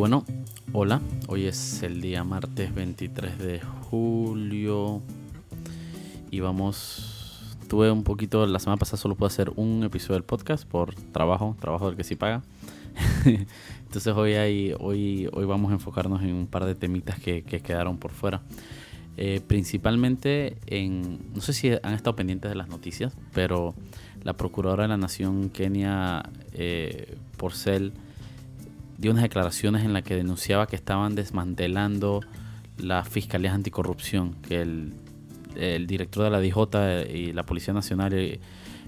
bueno, 0.00 0.24
hola, 0.72 1.02
hoy 1.28 1.44
es 1.44 1.82
el 1.82 2.00
día 2.00 2.24
martes 2.24 2.74
23 2.74 3.38
de 3.38 3.60
julio 3.60 5.02
y 6.30 6.40
vamos, 6.40 7.54
tuve 7.68 7.90
un 7.90 8.02
poquito, 8.02 8.46
la 8.46 8.60
semana 8.60 8.78
pasada 8.78 8.96
solo 8.96 9.14
pude 9.14 9.26
hacer 9.26 9.52
un 9.56 9.84
episodio 9.84 10.14
del 10.14 10.22
podcast 10.22 10.66
por 10.66 10.94
trabajo, 10.94 11.54
trabajo 11.60 11.88
del 11.88 11.98
que 11.98 12.04
sí 12.04 12.16
paga. 12.16 12.42
Entonces 13.26 14.14
hoy, 14.16 14.32
hay, 14.36 14.74
hoy, 14.80 15.28
hoy 15.34 15.44
vamos 15.44 15.70
a 15.70 15.74
enfocarnos 15.74 16.22
en 16.22 16.32
un 16.32 16.46
par 16.46 16.64
de 16.64 16.74
temitas 16.74 17.20
que, 17.20 17.42
quedaron 17.42 17.98
por 17.98 18.12
fuera. 18.12 18.40
Eh, 19.18 19.42
principalmente 19.46 20.56
en, 20.64 21.18
no 21.34 21.42
sé 21.42 21.52
si 21.52 21.72
han 21.82 21.92
estado 21.92 22.16
pendientes 22.16 22.50
de 22.50 22.54
las 22.54 22.68
noticias, 22.68 23.12
pero 23.34 23.74
la 24.22 24.32
Procuradora 24.32 24.84
de 24.84 24.88
la 24.88 24.96
Nación 24.96 25.50
Kenia 25.50 26.22
eh, 26.54 27.18
Porcel 27.36 27.92
dio 29.00 29.10
unas 29.12 29.22
declaraciones 29.22 29.84
en 29.84 29.94
las 29.94 30.02
que 30.02 30.14
denunciaba 30.14 30.66
que 30.66 30.76
estaban 30.76 31.14
desmantelando 31.14 32.20
las 32.76 33.08
fiscalías 33.08 33.54
anticorrupción, 33.54 34.34
que 34.42 34.60
el, 34.60 35.86
director 35.86 36.24
de 36.24 36.30
la 36.30 36.38
DJ 36.38 37.10
y 37.12 37.32
la 37.32 37.44
Policía 37.44 37.74
Nacional 37.74 38.12
eh, 38.12 38.40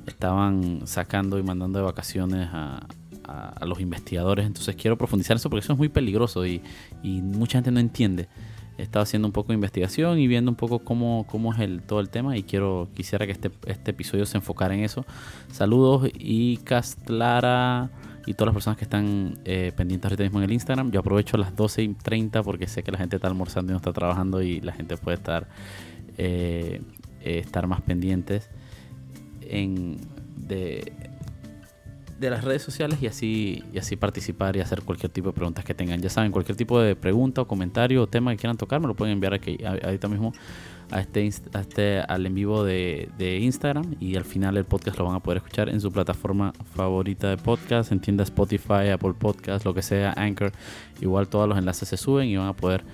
estaban 0.06 0.86
sacando 0.86 1.38
y 1.38 1.42
mandando 1.42 1.78
de 1.78 1.84
vacaciones 1.84 2.48
a, 2.52 2.86
los 3.64 3.80
investigadores. 3.80 4.44
Entonces 4.44 4.76
quiero 4.76 4.98
profundizar 4.98 5.36
eso 5.36 5.48
porque 5.48 5.64
eso 5.64 5.72
es 5.72 5.78
muy 5.78 5.88
peligroso 5.88 6.44
y, 6.44 6.60
mucha 7.02 7.58
gente 7.58 7.70
no 7.70 7.80
entiende. 7.80 8.28
He 8.76 8.82
estado 8.82 9.04
haciendo 9.04 9.28
un 9.28 9.32
poco 9.32 9.48
de 9.48 9.54
investigación 9.54 10.18
y 10.18 10.26
viendo 10.26 10.50
un 10.50 10.56
poco 10.56 10.80
cómo, 10.80 11.26
cómo 11.30 11.54
es 11.54 11.60
el, 11.60 11.82
todo 11.82 12.00
el 12.00 12.10
tema 12.10 12.36
y 12.36 12.42
quiero 12.42 12.88
quisiera 12.94 13.24
que 13.26 13.32
este, 13.32 13.50
este 13.66 13.92
episodio 13.92 14.26
se 14.26 14.36
enfocara 14.36 14.74
en 14.74 14.80
eso. 14.80 15.06
Saludos 15.50 16.10
y 16.14 16.58
Castlara 16.58 17.90
y 18.26 18.34
todas 18.34 18.46
las 18.46 18.54
personas 18.54 18.78
que 18.78 18.84
están 18.84 19.38
eh, 19.44 19.72
pendientes 19.76 20.06
ahorita 20.06 20.22
mismo 20.22 20.38
en 20.38 20.44
el 20.44 20.52
Instagram. 20.52 20.90
Yo 20.90 21.00
aprovecho 21.00 21.36
las 21.36 21.54
12 21.56 21.82
y 21.82 21.88
30 21.94 22.42
porque 22.42 22.66
sé 22.66 22.82
que 22.82 22.92
la 22.92 22.98
gente 22.98 23.16
está 23.16 23.28
almorzando 23.28 23.72
y 23.72 23.74
no 23.74 23.78
está 23.78 23.92
trabajando 23.92 24.42
y 24.42 24.60
la 24.60 24.72
gente 24.72 24.96
puede 24.96 25.16
estar, 25.16 25.48
eh, 26.18 26.80
eh, 27.20 27.38
estar 27.38 27.66
más 27.66 27.80
pendientes 27.80 28.48
en, 29.42 29.98
de, 30.36 30.92
de 32.20 32.30
las 32.30 32.44
redes 32.44 32.62
sociales 32.62 33.02
y 33.02 33.08
así, 33.08 33.64
y 33.72 33.78
así 33.78 33.96
participar 33.96 34.56
y 34.56 34.60
hacer 34.60 34.82
cualquier 34.82 35.10
tipo 35.10 35.28
de 35.28 35.34
preguntas 35.34 35.64
que 35.64 35.74
tengan. 35.74 36.00
Ya 36.00 36.08
saben, 36.08 36.30
cualquier 36.30 36.56
tipo 36.56 36.80
de 36.80 36.94
pregunta 36.94 37.42
o 37.42 37.48
comentario 37.48 38.02
o 38.02 38.06
tema 38.06 38.30
que 38.30 38.38
quieran 38.38 38.56
tocar 38.56 38.80
me 38.80 38.86
lo 38.86 38.94
pueden 38.94 39.14
enviar 39.14 39.34
aquí 39.34 39.58
ahorita 39.64 40.08
mismo 40.08 40.32
a 40.92 41.00
este, 41.00 41.26
este 41.26 42.00
al 42.00 42.26
en 42.26 42.34
vivo 42.34 42.64
de, 42.64 43.38
Instagram 43.40 43.96
y 43.98 44.16
al 44.16 44.24
final 44.24 44.56
el 44.56 44.64
podcast 44.64 44.98
lo 44.98 45.06
van 45.06 45.16
a 45.16 45.20
poder 45.20 45.38
escuchar 45.38 45.68
en 45.68 45.80
su 45.80 45.90
plataforma 45.90 46.52
favorita 46.74 47.30
de 47.30 47.38
podcast, 47.38 47.92
en 47.92 48.00
tienda 48.00 48.22
Spotify, 48.24 48.90
Apple 48.92 49.14
Podcast, 49.18 49.64
lo 49.64 49.72
que 49.74 49.82
sea, 49.82 50.12
Anchor. 50.16 50.52
Igual 51.00 51.28
todos 51.28 51.48
los 51.48 51.58
enlaces 51.58 51.88
se 51.88 51.96
suben 51.96 52.28
y 52.28 52.36
van 52.36 52.48
a 52.48 52.52
poder 52.52 52.84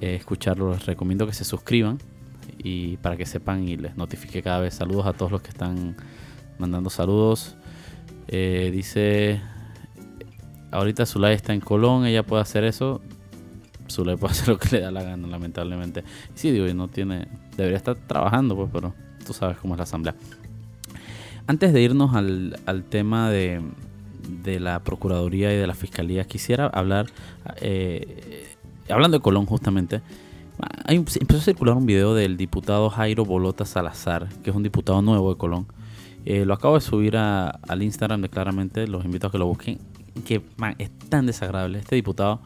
eh, 0.00 0.14
escucharlo. 0.14 0.72
Les 0.72 0.86
recomiendo 0.86 1.26
que 1.26 1.32
se 1.32 1.44
suscriban 1.44 1.98
y 2.56 2.96
para 2.98 3.16
que 3.16 3.26
sepan 3.26 3.68
y 3.68 3.76
les 3.76 3.96
notifique 3.96 4.42
cada 4.42 4.60
vez. 4.60 4.74
Saludos 4.74 5.06
a 5.06 5.12
todos 5.12 5.32
los 5.32 5.42
que 5.42 5.50
están 5.50 5.96
mandando 6.58 6.88
saludos. 6.88 7.56
Eh, 8.28 8.70
dice, 8.72 9.40
ahorita 10.70 11.04
Zulay 11.04 11.34
está 11.34 11.52
en 11.52 11.60
Colón, 11.60 12.06
ella 12.06 12.22
puede 12.22 12.42
hacer 12.42 12.64
eso. 12.64 13.02
Zulay 13.90 14.16
puede 14.16 14.32
hacer 14.32 14.48
lo 14.48 14.58
que 14.58 14.68
le 14.76 14.80
da 14.80 14.90
la 14.90 15.02
gana, 15.02 15.26
lamentablemente. 15.28 16.04
sí, 16.34 16.50
digo, 16.50 16.72
no 16.74 16.88
tiene, 16.88 17.28
debería 17.56 17.76
estar 17.76 17.96
trabajando, 17.96 18.56
pues, 18.56 18.70
pero 18.72 18.94
tú 19.26 19.32
sabes 19.32 19.56
cómo 19.58 19.74
es 19.74 19.78
la 19.78 19.84
asamblea. 19.84 20.14
Antes 21.46 21.72
de 21.72 21.82
irnos 21.82 22.14
al, 22.14 22.84
tema 22.88 23.30
de, 23.30 23.60
de, 24.42 24.60
la 24.60 24.82
Procuraduría 24.82 25.52
y 25.52 25.56
de 25.56 25.66
la 25.66 25.74
Fiscalía, 25.74 26.24
quisiera 26.24 26.66
hablar, 26.66 27.06
eh, 27.60 28.56
hablando 28.88 29.18
de 29.18 29.22
Colón 29.22 29.44
justamente, 29.44 30.00
hay, 30.86 30.96
empezó 30.96 31.36
a 31.36 31.40
circular 31.40 31.76
un 31.76 31.84
video 31.84 32.14
del 32.14 32.36
diputado 32.36 32.88
Jairo 32.88 33.24
Bolota 33.24 33.64
Salazar, 33.64 34.28
que 34.42 34.50
es 34.50 34.56
un 34.56 34.62
diputado 34.62 35.02
nuevo 35.02 35.32
de 35.32 35.38
Colón. 35.38 35.66
Eh, 36.24 36.46
lo 36.46 36.54
acabo 36.54 36.76
de 36.76 36.80
subir 36.80 37.16
al 37.16 37.82
Instagram 37.82 38.22
de 38.22 38.30
claramente, 38.30 38.86
los 38.86 39.04
invito 39.04 39.26
a 39.26 39.30
que 39.30 39.38
lo 39.38 39.46
busquen, 39.46 39.78
que 40.24 40.42
es 40.78 40.90
tan 41.10 41.26
desagradable. 41.26 41.78
Este 41.78 41.96
diputado 41.96 42.40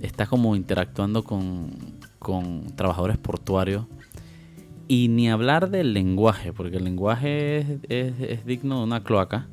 está 0.00 0.26
como 0.26 0.56
interactuando 0.56 1.24
con, 1.24 1.70
trabajadores 2.74 3.18
portuarios 3.18 3.84
y 4.88 5.08
ni 5.08 5.30
hablar 5.30 5.70
del 5.70 5.92
lenguaje, 5.92 6.52
porque 6.52 6.78
el 6.78 6.84
lenguaje 6.84 7.78
es, 7.88 8.44
digno 8.44 8.78
de 8.78 8.84
una 8.84 9.02
cloaca. 9.02 9.46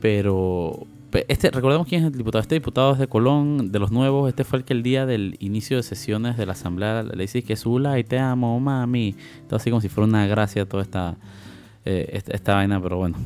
Pero 0.00 0.86
este, 1.28 1.50
recordemos 1.50 1.86
quién 1.86 2.02
es 2.02 2.12
el 2.12 2.18
diputado. 2.18 2.40
Este 2.40 2.54
diputado 2.54 2.92
es 2.92 2.98
de 2.98 3.06
Colón, 3.06 3.72
de 3.72 3.78
los 3.78 3.90
nuevos. 3.90 4.28
Este 4.28 4.44
fue 4.44 4.58
el 4.58 4.64
que 4.64 4.72
el 4.72 4.82
día 4.82 5.06
del 5.06 5.36
inicio 5.40 5.76
de 5.76 5.82
sesiones 5.82 6.36
de 6.36 6.46
la 6.46 6.52
asamblea 6.52 7.02
le 7.02 7.22
dice 7.22 7.42
que 7.42 7.56
Zula 7.56 7.98
y 7.98 8.04
te 8.04 8.18
amo, 8.18 8.58
mami. 8.58 9.14
Todo 9.46 9.56
así 9.56 9.70
como 9.70 9.80
si 9.80 9.88
fuera 9.88 10.08
una 10.08 10.26
gracia 10.26 10.66
toda 10.66 10.82
esta, 10.82 11.16
eh, 11.84 12.22
esta, 12.26 12.54
vaina, 12.54 12.80
pero 12.82 12.96
bueno. 12.96 13.16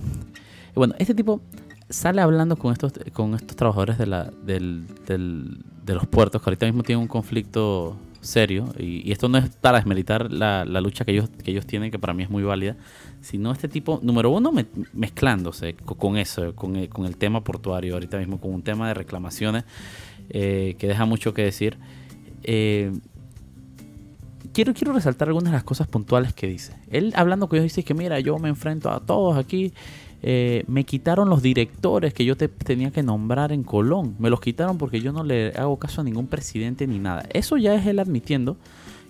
Bueno, 0.75 0.95
este 0.99 1.15
tipo 1.15 1.41
sale 1.89 2.21
hablando 2.21 2.57
con 2.57 2.73
estos, 2.73 2.93
con 3.13 3.35
estos 3.35 3.57
trabajadores 3.57 3.99
de, 3.99 4.07
la, 4.07 4.25
del, 4.45 4.87
de 5.07 5.95
los 5.95 6.07
puertos, 6.07 6.43
que 6.43 6.51
ahorita 6.51 6.67
mismo 6.67 6.83
tienen 6.83 7.03
un 7.03 7.09
conflicto 7.09 7.97
serio, 8.21 8.73
y, 8.79 9.11
esto 9.13 9.29
no 9.29 9.39
es 9.39 9.49
para 9.57 9.79
desmeritar 9.79 10.33
la, 10.33 10.65
la, 10.65 10.81
lucha 10.81 11.05
que 11.05 11.13
ellos, 11.13 11.31
que 11.43 11.51
ellos 11.51 11.67
tienen, 11.67 11.91
que 11.91 11.99
para 11.99 12.13
mí 12.13 12.25
es 12.25 12.31
muy 12.31 12.43
válida, 12.43 12.77
sino 13.21 13.53
este 13.53 13.69
tipo, 13.69 14.01
número 14.03 14.31
uno, 14.31 14.53
mezclándose 14.93 15.75
con, 15.75 16.17
eso, 16.19 16.55
con 16.55 16.77
el, 16.77 16.89
con 16.89 17.07
el, 17.07 17.17
tema 17.17 17.43
portuario, 17.45 17.95
ahorita 17.95 18.19
mismo 18.19 18.41
con 18.41 18.53
un 18.53 18.63
tema 18.63 18.89
de 18.89 18.95
reclamaciones 18.95 19.65
eh, 20.29 20.75
que 20.79 20.89
deja 20.89 21.05
mucho 21.05 21.33
que 21.33 21.43
decir. 21.43 21.79
Eh, 22.43 22.93
quiero, 24.53 24.75
quiero 24.75 24.93
resaltar 24.93 25.29
algunas 25.29 25.53
de 25.53 25.57
las 25.57 25.65
cosas 25.65 25.87
puntuales 25.87 26.33
que 26.35 26.49
dice. 26.49 26.75
Él 26.91 27.13
hablando 27.17 27.49
con 27.49 27.59
ellos 27.59 27.73
dice 27.73 27.85
que 27.85 27.95
mira, 27.95 28.19
yo 28.21 28.39
me 28.39 28.49
enfrento 28.49 28.91
a 28.91 29.01
todos 29.01 29.37
aquí 29.37 29.73
eh, 30.23 30.65
me 30.67 30.85
quitaron 30.85 31.29
los 31.29 31.43
directores 31.43 32.15
que 32.15 32.25
yo 32.25 32.37
te, 32.37 32.49
tenía 32.49 32.91
que 32.91 33.03
nombrar 33.03 33.53
en 33.53 33.63
Colón. 33.63 34.17
Me 34.19 34.31
los 34.31 34.41
quitaron 34.41 34.79
porque 34.79 35.01
yo 35.01 35.13
no 35.13 35.25
le 35.25 35.53
hago 35.57 35.79
caso 35.79 36.01
a 36.01 36.05
ningún 36.05 36.27
presidente 36.27 36.87
ni 36.87 36.99
nada. 36.99 37.25
Eso 37.33 37.57
ya 37.57 37.75
es 37.75 37.87
él 37.87 37.99
admitiendo 37.99 38.57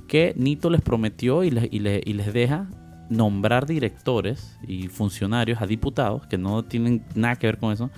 que 0.09 0.34
Nito 0.37 0.71
les 0.71 0.83
prometió 0.83 1.45
y 1.45 1.50
les, 1.50 1.69
y 1.72 1.81
les 1.81 2.33
deja 2.33 2.69
nombrar 3.09 3.66
directores 3.66 4.59
y 4.66 4.89
funcionarios 4.89 5.62
a 5.62 5.66
diputados 5.66 6.27
que 6.27 6.39
no 6.39 6.65
tienen 6.65 7.05
nada 7.15 7.37
que 7.37 7.47
ver 7.47 7.59
con 7.59 7.72
eso 7.72 7.91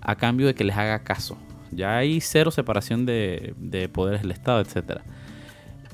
a 0.00 0.16
cambio 0.16 0.46
de 0.46 0.54
que 0.54 0.64
les 0.64 0.76
haga 0.76 1.00
caso. 1.00 1.36
Ya 1.70 1.96
hay 1.96 2.20
cero 2.20 2.50
separación 2.50 3.06
de, 3.06 3.54
poderes 3.92 4.22
del 4.22 4.32
Estado, 4.32 4.60
etc. 4.60 5.00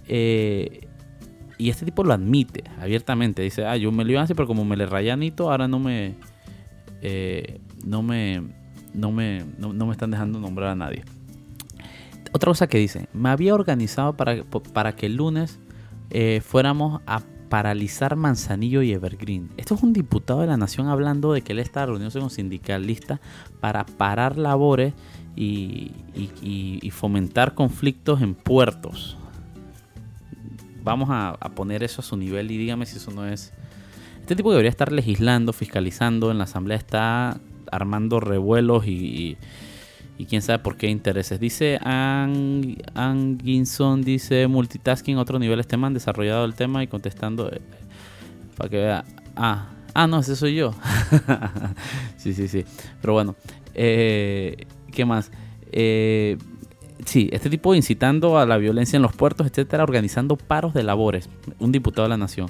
Eh, 0.09 0.89
y 1.59 1.71
este 1.71 1.85
tipo 1.85 2.03
lo 2.03 2.15
admite 2.15 2.65
abiertamente. 2.81 3.43
Dice, 3.43 3.67
ah, 3.67 3.77
yo 3.77 3.93
me 3.93 4.05
lo 4.05 4.13
iba 4.13 4.21
a 4.21 4.25
hacer, 4.25 4.37
pero 4.37 4.47
como 4.47 4.65
me 4.65 4.77
le 4.77 4.87
rayé 4.87 5.11
a 5.11 5.17
Nito, 5.17 5.51
ahora 5.51 5.69
no 5.69 5.79
me, 5.79 6.15
eh, 7.03 7.61
no, 7.85 8.03
me, 8.03 8.43
no, 8.95 9.13
me, 9.13 9.45
no, 9.59 9.73
me 9.73 9.93
están 9.93 10.11
dejando 10.11 10.41
nombrar 10.41 10.71
a 10.71 10.75
nadie. 10.75 11.05
Otra 12.33 12.51
cosa 12.51 12.67
que 12.67 12.79
dice, 12.79 13.09
me 13.13 13.29
había 13.31 13.55
organizado 13.55 14.17
para, 14.17 14.43
para 14.73 14.95
que 14.95 15.07
el 15.07 15.17
lunes 15.17 15.59
eh, 16.11 16.41
fuéramos 16.45 17.01
a 17.07 17.23
paralizar 17.49 18.17
Manzanillo 18.17 18.83
y 18.83 18.93
Evergreen. 18.93 19.51
Esto 19.57 19.75
es 19.75 19.83
un 19.83 19.93
diputado 19.93 20.41
de 20.41 20.47
la 20.47 20.57
Nación 20.57 20.89
hablando 20.89 21.33
de 21.33 21.43
que 21.43 21.53
él 21.53 21.59
está 21.59 21.87
reuniéndose 21.87 22.19
con 22.19 22.31
sindicalistas 22.31 23.21
para 23.61 23.87
parar 23.87 24.37
labores 24.37 24.95
y, 25.37 25.93
y, 26.15 26.91
fomentar 26.91 27.55
conflictos 27.55 28.23
en 28.23 28.35
puertos. 28.35 29.17
Vamos 30.83 31.09
a, 31.11 31.37
poner 31.55 31.83
eso 31.83 32.01
a 32.01 32.05
su 32.05 32.17
nivel 32.17 32.51
y 32.51 32.57
dígame 32.57 32.87
si 32.87 32.97
eso 32.97 33.11
no 33.11 33.27
es 33.27 33.53
este 34.27 34.35
tipo 34.35 34.51
debería 34.51 34.71
estar 34.71 34.91
legislando, 34.91 35.53
fiscalizando, 35.53 36.33
en 36.33 36.39
la 36.39 36.45
asamblea 36.45 36.77
está 36.77 37.39
armando 37.71 38.19
revuelos 38.19 38.85
y, 38.89 39.37
quién 40.29 40.43
sabe 40.43 40.59
por 40.59 40.77
qué 40.77 40.89
intereses. 40.89 41.39
Dice 41.39 41.79
Anginson, 42.95 44.03
dice 44.03 44.49
multitasking, 44.49 45.19
otro 45.19 45.39
nivel 45.39 45.61
este 45.61 45.77
man, 45.77 45.95
desarrollado 45.95 46.45
el 46.45 46.57
tema 46.57 46.83
y 46.83 46.89
contestando 46.89 47.49
eh, 47.53 47.61
para 48.57 48.69
que 48.69 48.79
vea. 48.79 49.05
Ah, 49.37 49.69
ah, 49.95 50.09
no, 50.09 50.19
ese 50.19 50.35
soy 50.35 50.57
yo. 50.57 50.75
sí, 52.17 52.35
sí, 52.35 52.49
sí. 52.49 52.65
Pero 53.01 53.13
bueno, 53.13 53.37
eh, 53.75 54.67
¿qué 54.91 55.05
más? 55.05 55.31
Eh, 55.71 56.37
sí, 57.05 57.29
este 57.31 57.49
tipo 57.49 57.77
incitando 57.77 58.39
a 58.39 58.47
la 58.47 58.57
violencia 58.57 58.97
en 58.97 59.03
los 59.03 59.15
puertos, 59.15 59.47
etcétera, 59.47 59.85
organizando 59.85 60.35
paros 60.35 60.75
de 60.75 60.83
labores. 60.83 61.29
Un 61.61 61.71
diputado 61.71 62.07
de 62.07 62.09
la 62.09 62.17
nación. 62.17 62.49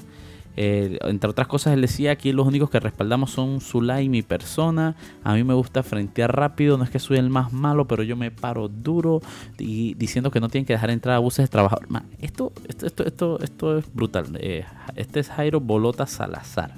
Eh, 0.59 0.97
entre 1.03 1.29
otras 1.29 1.47
cosas, 1.47 1.73
él 1.73 1.81
decía 1.81 2.11
aquí 2.11 2.31
los 2.31 2.47
únicos 2.47 2.71
que 2.71 2.79
respaldamos 2.79 3.29
son 3.29 3.61
Zulay 3.61 4.05
y 4.05 4.09
mi 4.09 4.23
persona. 4.23 4.95
A 5.23 5.35
mí 5.35 5.43
me 5.43 5.53
gusta 5.53 5.83
frentear 5.83 6.35
rápido, 6.35 6.79
no 6.79 6.83
es 6.83 6.89
que 6.89 6.97
soy 6.97 7.17
el 7.17 7.29
más 7.29 7.53
malo, 7.53 7.87
pero 7.87 8.01
yo 8.01 8.15
me 8.15 8.31
paro 8.31 8.67
duro 8.67 9.21
y 9.59 9.93
diciendo 9.93 10.31
que 10.31 10.39
no 10.39 10.49
tienen 10.49 10.65
que 10.65 10.73
dejar 10.73 10.89
entrar 10.89 11.15
a 11.15 11.19
buses 11.19 11.45
de 11.45 11.49
trabajadores. 11.49 11.89
Esto, 12.19 12.51
esto, 12.67 12.87
esto, 12.87 13.05
esto, 13.05 13.39
esto 13.39 13.77
es 13.77 13.93
brutal. 13.93 14.37
Eh, 14.41 14.65
este 14.95 15.19
es 15.19 15.29
Jairo 15.29 15.59
Bolota 15.59 16.07
Salazar, 16.07 16.73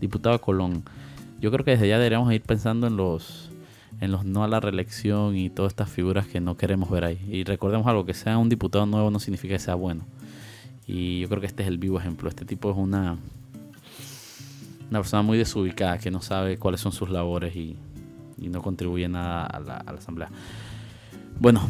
diputado 0.00 0.36
de 0.36 0.40
Colón. 0.40 0.82
Yo 1.40 1.52
creo 1.52 1.64
que 1.64 1.70
desde 1.70 1.88
ya 1.88 1.98
deberíamos 1.98 2.32
ir 2.32 2.42
pensando 2.42 2.88
en 2.88 2.96
los 2.96 3.50
en 4.00 4.12
los 4.12 4.24
no 4.24 4.42
a 4.42 4.48
la 4.48 4.60
reelección 4.60 5.36
y 5.36 5.50
todas 5.50 5.72
estas 5.72 5.90
figuras 5.90 6.26
que 6.26 6.40
no 6.40 6.56
queremos 6.56 6.90
ver 6.90 7.04
ahí. 7.04 7.18
Y 7.30 7.44
recordemos 7.44 7.86
algo, 7.86 8.04
que 8.04 8.14
sea 8.14 8.38
un 8.38 8.48
diputado 8.48 8.86
nuevo 8.86 9.10
no 9.10 9.20
significa 9.20 9.54
que 9.54 9.60
sea 9.60 9.74
bueno. 9.74 10.04
Y 10.86 11.20
yo 11.20 11.28
creo 11.28 11.40
que 11.40 11.46
este 11.46 11.62
es 11.62 11.68
el 11.68 11.78
vivo 11.78 11.98
ejemplo. 11.98 12.28
Este 12.28 12.44
tipo 12.44 12.70
es 12.70 12.76
una, 12.76 13.16
una 14.90 14.98
persona 14.98 15.22
muy 15.22 15.38
desubicada 15.38 15.98
que 15.98 16.10
no 16.10 16.20
sabe 16.20 16.56
cuáles 16.58 16.80
son 16.80 16.92
sus 16.92 17.10
labores 17.10 17.54
y, 17.56 17.76
no 18.38 18.62
contribuye 18.62 19.06
nada 19.06 19.44
a 19.44 19.60
la, 19.60 19.76
asamblea. 19.76 20.30
Bueno, 21.38 21.60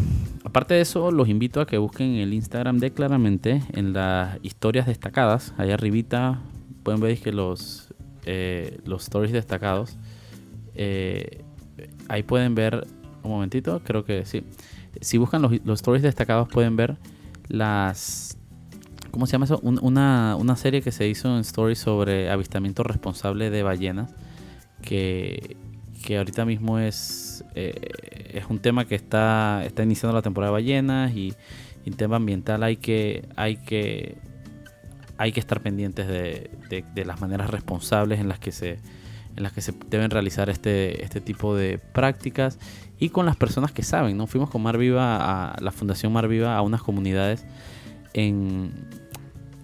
aparte 0.45 0.75
de 0.75 0.83
eso, 0.83 1.11
los 1.11 1.29
invito 1.29 1.61
a 1.61 1.67
que 1.67 1.79
busquen 1.79 2.15
el 2.15 2.33
Instagram 2.33 2.79
de 2.79 2.93
Claramente 2.93 3.63
en 3.73 3.93
las 3.93 4.39
historias 4.43 4.87
destacadas. 4.87 5.53
Allá 5.59 5.75
arribita 5.75 6.41
pueden 6.85 7.01
ver 7.01 7.19
que 7.19 7.33
los, 7.33 7.93
eh, 8.25 8.79
los 8.85 9.03
stories 9.03 9.33
destacados 9.33 9.99
eh, 10.83 11.45
ahí 12.09 12.23
pueden 12.23 12.55
ver, 12.55 12.87
un 13.23 13.31
momentito, 13.31 13.81
creo 13.85 14.05
que 14.05 14.25
sí. 14.25 14.43
Si 15.01 15.19
buscan 15.19 15.43
los, 15.43 15.53
stories 15.53 16.03
destacados 16.03 16.49
pueden 16.49 16.77
ver 16.77 16.97
las... 17.49 18.37
¿Cómo 19.11 19.27
se 19.27 19.33
llama 19.33 19.45
eso? 19.45 19.59
una, 19.63 20.57
serie 20.57 20.83
que 20.83 20.93
se 20.93 21.09
hizo 21.09 21.35
en 21.35 21.41
stories 21.41 21.79
sobre 21.79 22.31
avistamiento 22.31 22.83
responsable 22.83 23.51
de 23.51 23.63
ballenas. 23.63 24.15
Que, 24.83 25.57
que 26.03 26.17
ahorita 26.17 26.47
mismo 26.47 26.79
es, 26.79 27.45
eh, 27.55 28.31
es 28.33 28.47
un 28.49 28.59
tema 28.61 28.87
que 28.87 28.95
está, 28.95 29.63
está 29.65 29.83
iniciando 29.83 30.15
la 30.17 30.23
temporada 30.23 30.51
de 30.51 30.63
ballenas 30.63 31.15
y, 31.15 31.35
en 31.85 31.95
tema 31.95 32.17
ambiental 32.17 32.63
hay 32.63 32.77
que, 32.77 33.27
hay 33.37 33.57
que, 33.57 34.19
hay 35.17 35.33
que 35.33 35.41
estar 35.41 35.61
pendientes 35.61 36.07
de, 36.07 36.51
de 36.95 37.05
las 37.05 37.21
maneras 37.21 37.51
responsables 37.51 38.21
en 38.21 38.29
las 38.29 38.39
que 38.39 38.53
se, 38.53 38.79
en 39.37 39.43
las 39.43 39.53
que 39.53 39.61
se 39.61 39.73
deben 39.89 40.11
realizar 40.11 40.51
este, 40.51 41.05
este 41.05 41.21
tipo 41.21 41.57
de 41.57 41.79
prácticas 41.79 42.59
y 42.99 43.11
con 43.11 43.27
las 43.27 43.37
personas 43.37 43.73
que 43.73 43.83
saben. 43.83 44.17
¿no? 44.17 44.27
Fuimos 44.27 44.51
con 44.51 44.63
Mar 44.63 44.79
Viva 44.79 45.53
a 45.53 45.61
la 45.61 45.73
Fundación 45.73 46.13
Mar 46.13 46.29
Viva 46.29 46.57
a 46.57 46.63
unas 46.63 46.83
comunidades 46.83 47.45
en, 48.15 48.73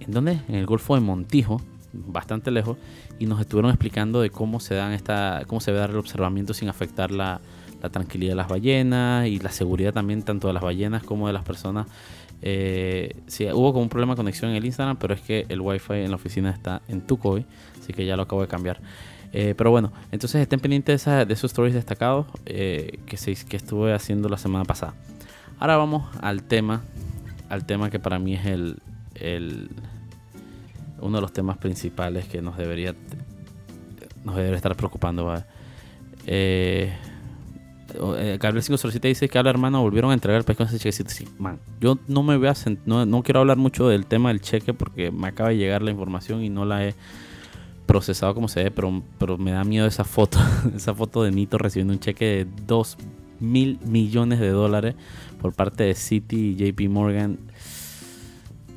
¿en 0.01 0.11
dónde? 0.11 0.41
En 0.49 0.55
el 0.55 0.67
Golfo 0.67 0.95
de 0.95 1.01
Montijo, 1.01 1.61
bastante 1.93 2.51
lejos, 2.51 2.77
y 3.19 3.27
nos 3.27 3.41
estuvieron 3.41 3.71
explicando 3.71 4.21
de 4.21 4.31
cómo 4.31 4.61
se 4.61 4.75
dan 4.75 4.93
esta, 4.93 5.43
cómo 5.47 5.61
se 5.61 5.71
debe 5.71 5.81
dar 5.81 5.91
el 5.91 5.97
observamiento 5.97 6.55
sin 6.55 6.69
afectar 6.69 7.11
la, 7.11 7.41
la 7.83 7.91
tranquilidad 7.91 8.33
de 8.33 8.37
las 8.37 8.49
ballenas 8.49 9.27
y 9.27 9.39
la 9.39 9.51
seguridad 9.51 9.93
también 9.93 10.23
tanto 10.23 10.49
de 10.49 10.55
las 10.55 10.63
ballenas 10.63 11.03
como 11.03 11.27
de 11.27 11.33
las 11.33 11.45
personas. 11.45 11.87
Eh, 12.43 13.17
hubo 13.55 13.73
como 13.73 13.83
un 13.83 13.89
problema 13.89 14.13
de 14.13 14.17
conexión 14.19 14.51
en 14.51 14.57
el 14.57 14.65
Instagram, 14.65 14.99
pero 14.99 15.15
es 15.15 15.21
que 15.21 15.47
el 15.49 15.61
wifi 15.61 15.95
en 15.95 16.11
la 16.11 16.17
oficina 16.17 16.51
está 16.51 16.83
en 16.89 17.01
Tucoy, 17.01 17.47
así 17.81 17.93
que 17.93 18.05
ya 18.05 18.17
lo 18.17 18.23
acabo 18.23 18.43
de 18.43 18.49
cambiar. 18.49 18.81
Eh, 19.33 19.55
pero 19.57 19.71
bueno, 19.71 19.93
entonces 20.13 20.41
estén 20.41 20.61
pendientes 20.61 21.05
de, 21.05 21.27
de 21.27 21.35
esos 21.35 21.51
stories 21.51 21.75
destacados 21.75 22.27
eh, 22.47 23.01
que, 23.07 23.17
se, 23.17 23.35
que 23.35 23.57
estuve 23.57 23.93
haciendo 23.93 24.29
la 24.29 24.39
semana 24.39 24.65
pasada. 24.65 24.95
Ahora 25.59 25.77
vamos 25.77 26.07
al 26.21 26.43
tema, 26.43 26.83
al 27.49 27.67
tema 27.67 27.91
que 27.91 27.99
para 27.99 28.19
mí 28.19 28.35
es 28.35 28.47
el, 28.47 28.79
el 29.15 29.71
uno 31.01 31.19
de 31.19 31.23
los 31.23 31.33
temas 31.33 31.59
principales 31.59 32.27
que 32.27 32.43
nos 32.43 32.57
debería 32.57 32.95
nos 34.25 34.35
debería 34.35 34.57
estar 34.57 34.77
preocupando. 34.77 35.33
Eh, 36.27 36.93
eh, 37.95 38.39
Gabriel 38.41 38.65
507 38.65 39.09
dice 39.09 39.29
que 39.29 39.39
habla 39.39 39.51
hermano 39.51 39.81
volvieron 39.81 40.11
a 40.11 40.15
entregar 40.15 40.45
el 40.47 40.57
con 40.57 40.67
ese 40.67 40.79
chequecito. 40.79 41.11
Sí, 41.11 41.29
man, 41.39 41.61
yo 41.81 41.99
no 42.09 42.23
me 42.23 42.37
voy 42.37 42.49
a 42.49 42.55
no, 42.85 43.07
no 43.07 43.23
quiero 43.23 43.41
hablar 43.41 43.57
mucho 43.57 43.89
del 43.89 44.07
tema 44.07 44.31
del 44.31 44.41
cheque 44.41 44.75
porque 44.75 45.11
me 45.13 45.29
acaba 45.29 45.51
de 45.51 45.57
llegar 45.57 45.83
la 45.83 45.93
información 45.93 46.43
y 46.43 46.51
no 46.51 46.65
la 46.65 46.85
he 46.85 46.95
procesado 47.87 48.35
como 48.35 48.49
se 48.49 48.65
ve, 48.65 48.71
pero, 48.73 49.03
pero 49.19 49.39
me 49.39 49.53
da 49.53 49.63
miedo 49.63 49.87
esa 49.87 50.03
foto, 50.03 50.39
esa 50.77 50.93
foto 50.93 51.23
de 51.23 51.31
Nito 51.31 51.57
recibiendo 51.57 51.93
un 51.93 52.01
cheque 52.01 52.25
de 52.25 52.47
2 52.67 52.97
mil 53.41 53.79
millones 53.85 54.41
de 54.41 54.49
dólares 54.49 54.95
por 55.41 55.53
parte 55.53 55.85
de 55.85 55.95
Citi 55.95 56.57
y 56.59 56.73
JP 56.73 56.89
Morgan. 56.91 57.39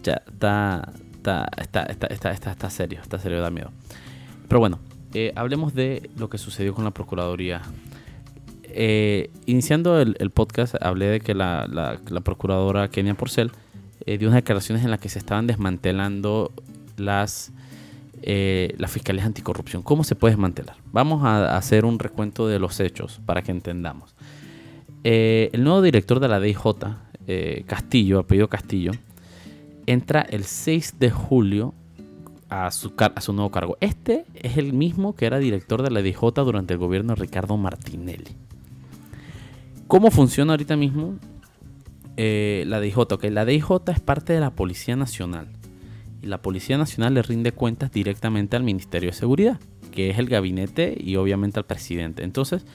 Ya 0.03 0.21
está, 0.27 0.93
está, 1.11 1.47
está, 1.57 1.83
está, 1.83 2.31
está, 2.31 2.51
está, 2.51 2.69
serio, 2.69 2.99
está 3.01 3.19
serio, 3.19 3.41
da 3.41 3.49
miedo. 3.49 3.71
Pero 4.47 4.59
bueno, 4.59 4.79
eh, 5.13 5.33
hablemos 5.35 5.73
de 5.73 6.09
lo 6.17 6.29
que 6.29 6.37
sucedió 6.37 6.73
con 6.73 6.83
la 6.83 6.91
Procuraduría. 6.91 7.61
Eh, 8.63 9.31
iniciando 9.45 9.99
el, 9.99 10.29
podcast, 10.31 10.75
hablé 10.79 11.07
de 11.07 11.19
que 11.21 11.33
la, 11.33 11.67
la, 11.67 12.21
procuradora 12.21 12.89
Kenia 12.89 13.15
Porcel 13.15 13.51
eh, 14.05 14.17
dio 14.17 14.27
unas 14.27 14.37
declaraciones 14.37 14.83
en 14.83 14.91
las 14.91 14.99
que 14.99 15.09
se 15.09 15.17
estaban 15.17 15.47
desmantelando 15.47 16.51
las 16.97 17.51
eh, 18.21 18.75
la 18.77 18.87
Fiscalía 18.87 19.23
Anticorrupción. 19.25 19.81
¿Cómo 19.81 20.03
se 20.03 20.15
puede 20.15 20.33
desmantelar? 20.33 20.75
Vamos 20.91 21.23
a 21.23 21.55
hacer 21.55 21.85
un 21.85 21.99
recuento 21.99 22.47
de 22.47 22.59
los 22.59 22.79
hechos 22.79 23.21
para 23.25 23.41
que 23.41 23.51
entendamos. 23.51 24.13
Eh, 25.03 25.49
el 25.53 25.63
nuevo 25.63 25.81
director 25.81 26.19
de 26.19 26.27
la 26.27 26.39
DIJ, 26.39 26.59
eh, 27.27 27.63
Castillo, 27.65 28.19
apellido 28.19 28.47
Castillo, 28.47 28.91
entra 29.85 30.21
el 30.21 30.43
6 30.43 30.95
de 30.99 31.09
julio 31.09 31.73
a 32.49 32.71
su, 32.71 32.93
nuevo 33.33 33.51
cargo. 33.51 33.77
Este 33.79 34.25
es 34.35 34.57
el 34.57 34.73
mismo 34.73 35.15
que 35.15 35.25
era 35.25 35.37
director 35.37 35.83
de 35.83 35.91
la 35.91 36.01
DIJ 36.01 36.33
durante 36.35 36.73
el 36.73 36.79
gobierno 36.79 37.13
de 37.13 37.21
Ricardo 37.21 37.57
Martinelli. 37.57 38.35
¿Cómo 39.87 40.11
funciona 40.11 40.53
ahorita 40.53 40.75
mismo 40.75 41.17
la 42.17 42.79
DIJ? 42.81 42.97
Okay, 42.97 43.29
la 43.29 43.45
DIJ 43.45 43.89
es 43.91 43.99
parte 43.99 44.33
de 44.33 44.39
la 44.39 44.51
Policía 44.51 44.95
Nacional 44.95 45.47
y 46.21 46.27
la 46.27 46.41
Policía 46.41 46.77
Nacional 46.77 47.13
le 47.13 47.21
rinde 47.21 47.51
cuentas 47.51 47.91
directamente 47.91 48.55
al 48.55 48.63
Ministerio 48.63 49.11
de 49.11 49.15
Seguridad, 49.15 49.59
que 49.91 50.09
es 50.09 50.19
el 50.19 50.27
gabinete 50.27 50.95
y 50.99 51.15
obviamente 51.15 51.59
al 51.59 51.65
presidente. 51.65 52.23
Entonces, 52.23 52.65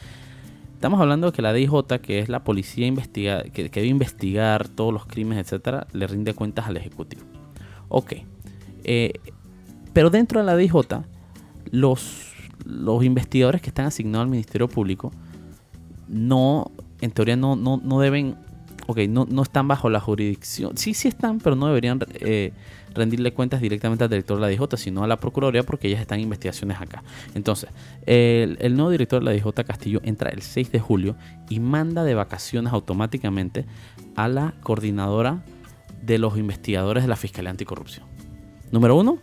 estamos 0.74 1.00
hablando 1.00 1.28
de 1.28 1.32
que 1.32 1.42
la 1.42 1.52
DIJ, 1.52 2.00
que 2.02 2.18
es 2.18 2.28
la 2.28 2.44
policía 2.44 2.86
investiga, 2.86 3.42
que, 3.44 3.68
debe 3.68 3.86
investigar 3.86 4.68
todos 4.68 4.92
los 4.92 5.06
crímenes, 5.06 5.46
etcétera, 5.46 5.86
le 5.92 6.06
rinde 6.06 6.34
cuentas 6.34 6.66
al 6.66 6.76
Ejecutivo. 6.76 7.22
Ok. 7.88 8.14
Eh, 8.84 9.14
pero 9.92 10.10
dentro 10.10 10.40
de 10.40 10.46
la 10.46 10.56
DIJ, 10.56 10.74
los, 11.70 12.34
los 12.64 13.04
investigadores 13.04 13.62
que 13.62 13.70
están 13.70 13.86
asignados 13.86 14.24
al 14.24 14.30
Ministerio 14.30 14.68
Público 14.68 15.10
no, 16.08 16.70
en 17.00 17.10
teoría, 17.10 17.36
no, 17.36 17.56
no, 17.56 17.80
no 17.82 18.00
deben 18.00 18.36
ok, 18.86 18.98
no, 19.08 19.26
no, 19.28 19.42
están 19.42 19.68
bajo 19.68 19.88
la 19.90 20.00
jurisdicción. 20.00 20.76
Sí, 20.76 20.94
sí 20.94 21.08
están, 21.08 21.38
pero 21.38 21.56
no 21.56 21.66
deberían 21.66 22.00
eh, 22.14 22.52
rendirle 22.94 23.32
cuentas 23.32 23.60
directamente 23.60 24.04
al 24.04 24.10
director 24.10 24.36
de 24.36 24.40
la 24.42 24.48
DJ, 24.48 24.76
sino 24.76 25.04
a 25.04 25.06
la 25.06 25.16
Procuraduría 25.16 25.62
porque 25.62 25.88
ellas 25.88 26.00
están 26.00 26.18
en 26.18 26.24
investigaciones 26.24 26.80
acá. 26.80 27.02
Entonces, 27.34 27.70
el, 28.06 28.74
nuevo 28.74 28.90
director 28.90 29.20
de 29.20 29.24
la 29.26 29.30
DJ 29.32 29.64
Castillo 29.64 30.00
entra 30.04 30.30
el 30.30 30.42
6 30.42 30.72
de 30.72 30.80
julio 30.80 31.16
y 31.48 31.60
manda 31.60 32.04
de 32.04 32.14
vacaciones 32.14 32.72
automáticamente 32.72 33.64
a 34.16 34.28
la 34.28 34.54
coordinadora 34.62 35.44
de 36.02 36.18
los 36.18 36.36
investigadores 36.38 37.04
de 37.04 37.08
la 37.08 37.16
Fiscalía 37.16 37.50
Anticorrupción. 37.50 38.06
Número 38.70 38.96
uno, 38.96 39.18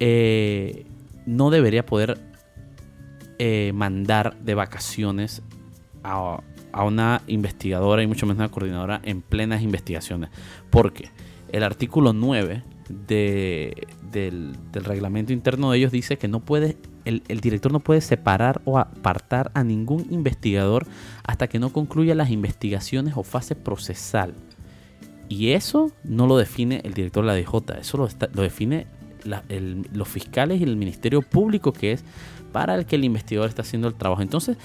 eh, 0.00 0.86
no 1.26 1.50
debería 1.50 1.86
poder 1.86 2.18
eh, 3.38 3.72
mandar 3.74 4.36
de 4.38 4.54
vacaciones 4.54 5.42
a, 6.02 6.40
a, 6.72 6.84
una 6.84 7.22
investigadora 7.26 8.02
y 8.02 8.06
mucho 8.06 8.26
menos 8.26 8.40
a 8.40 8.44
una 8.44 8.50
coordinadora 8.50 9.00
en 9.04 9.22
plenas 9.22 9.62
investigaciones. 9.62 10.30
Porque 10.70 11.10
el 11.50 11.62
artículo 11.62 12.12
9 12.12 12.62
del, 13.06 14.56
reglamento 14.72 15.32
interno 15.32 15.70
de 15.70 15.78
ellos 15.78 15.92
dice 15.92 16.18
que 16.18 16.28
no 16.28 16.40
puede, 16.40 16.76
el, 17.04 17.22
director 17.40 17.72
no 17.72 17.80
puede 17.80 18.00
separar 18.00 18.60
o 18.64 18.78
apartar 18.78 19.50
a 19.54 19.64
ningún 19.64 20.06
investigador 20.10 20.86
hasta 21.24 21.48
que 21.48 21.58
no 21.58 21.72
concluya 21.72 22.14
las 22.14 22.30
investigaciones 22.30 23.14
o 23.16 23.22
fase 23.22 23.54
procesal. 23.54 24.34
Y 25.28 25.50
eso 25.52 25.90
no 26.04 26.26
lo 26.26 26.36
define 26.36 26.80
el 26.84 26.94
director 26.94 27.24
de 27.24 27.28
la 27.28 27.34
DJ, 27.34 27.80
eso 27.80 27.96
lo, 27.96 28.08
lo 28.34 28.42
define 28.42 28.86
los 29.24 30.08
fiscales 30.08 30.60
y 30.60 30.64
el 30.64 30.76
Ministerio 30.76 31.22
Público, 31.22 31.72
que 31.72 31.92
es 31.92 32.04
para 32.52 32.74
el 32.74 32.86
que 32.86 32.96
el 32.96 33.04
investigador 33.04 33.48
está 33.48 33.62
haciendo 33.62 33.88
el 33.88 33.94
trabajo. 33.94 34.22
Entonces, 34.22 34.58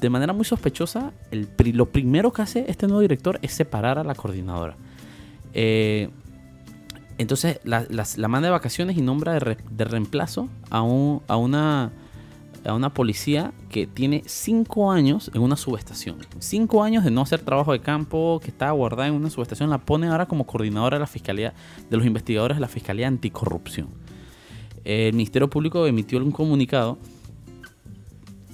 de 0.00 0.10
manera 0.10 0.32
muy 0.32 0.44
sospechosa, 0.44 1.12
el, 1.30 1.48
lo 1.74 1.86
primero 1.90 2.32
que 2.32 2.42
hace 2.42 2.64
este 2.68 2.86
nuevo 2.86 3.00
director 3.00 3.38
es 3.42 3.52
separar 3.52 3.98
a 3.98 4.04
la 4.04 4.14
coordinadora. 4.14 4.76
Eh, 5.54 6.10
entonces 7.18 7.58
la, 7.64 7.84
manda 8.28 8.46
de 8.46 8.52
vacaciones 8.52 8.96
y 8.96 9.02
nombra 9.02 9.32
de, 9.34 9.84
reemplazo 9.84 10.48
a, 10.70 10.82
un, 10.82 11.20
a, 11.26 11.36
una, 11.36 11.90
policía 12.94 13.52
que 13.68 13.88
tiene 13.88 14.22
cinco 14.26 14.92
años 14.92 15.32
en 15.34 15.42
una 15.42 15.56
subestación. 15.56 16.18
Cinco 16.38 16.84
años 16.84 17.02
de 17.02 17.10
no 17.10 17.22
hacer 17.22 17.40
trabajo 17.40 17.72
de 17.72 17.80
campo, 17.80 18.40
que 18.40 18.50
estaba 18.50 18.70
guardada 18.70 19.08
en 19.08 19.14
una 19.14 19.30
subestación, 19.30 19.68
la 19.68 19.78
pone 19.78 20.06
ahora 20.06 20.26
como 20.26 20.46
coordinadora 20.46 20.96
de 20.96 21.00
la 21.00 21.06
Fiscalía, 21.08 21.54
de 21.90 21.96
los 21.96 22.06
investigadores 22.06 22.56
de 22.56 22.60
la 22.60 22.68
Fiscalía 22.68 23.08
Anticorrupción. 23.08 23.88
El 24.84 25.12
Ministerio 25.14 25.50
Público 25.50 25.86
emitió 25.86 26.18
un 26.18 26.30
comunicado 26.30 26.98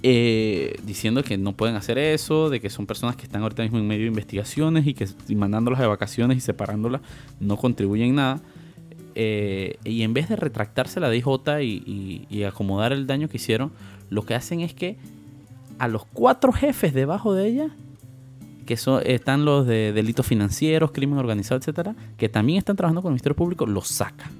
eh, 0.06 0.76
diciendo 0.84 1.25
que 1.25 1.38
no 1.38 1.54
pueden 1.54 1.76
hacer 1.76 1.96
eso, 1.96 2.50
de 2.50 2.61
que 2.61 2.68
son 2.68 2.84
personas 2.84 3.16
que 3.16 3.23
están 3.23 3.40
ahorita 3.40 3.62
mismo 3.62 3.78
en 3.78 3.88
medio 3.88 4.02
de 4.02 4.08
investigaciones 4.08 4.87
y 4.87 4.92
que 4.92 5.08
mandándolas 5.34 5.80
de 5.80 5.87
vacaciones 5.87 6.37
y 6.37 6.40
separándolas 6.42 7.00
no 7.40 7.56
contribuyen 7.56 8.11
en 8.11 8.14
nada. 8.16 8.40
Eh, 9.14 9.78
y 9.82 10.02
en 10.02 10.12
vez 10.12 10.28
de 10.28 10.37
retractarse 10.37 11.00
la 11.00 11.08
DJ 11.08 11.62
y, 11.62 12.44
acomodar 12.44 12.92
el 12.92 13.06
daño 13.06 13.30
que 13.30 13.38
hicieron, 13.38 13.73
lo 14.11 14.26
que 14.26 14.34
hacen 14.34 14.61
es 14.61 14.75
que 14.75 14.99
a 15.78 15.88
los 15.88 16.04
cuatro 16.04 16.52
jefes 16.52 16.92
debajo 16.92 17.32
de 17.32 17.49
ella, 17.49 17.68
que 18.66 18.76
son, 18.76 19.00
están 19.06 19.46
los 19.46 19.66
de 19.66 19.94
delitos 19.94 20.26
financieros, 20.26 20.92
crimen 20.92 21.18
organizado, 21.18 21.58
etcétera, 21.58 21.96
que 22.18 22.28
también 22.28 22.58
están 22.58 22.76
trabajando 22.76 23.00
con 23.00 23.08
el 23.08 23.14
Ministerio 23.14 23.37
Público, 23.37 23.64
los 23.64 23.88
saca. 23.88 24.30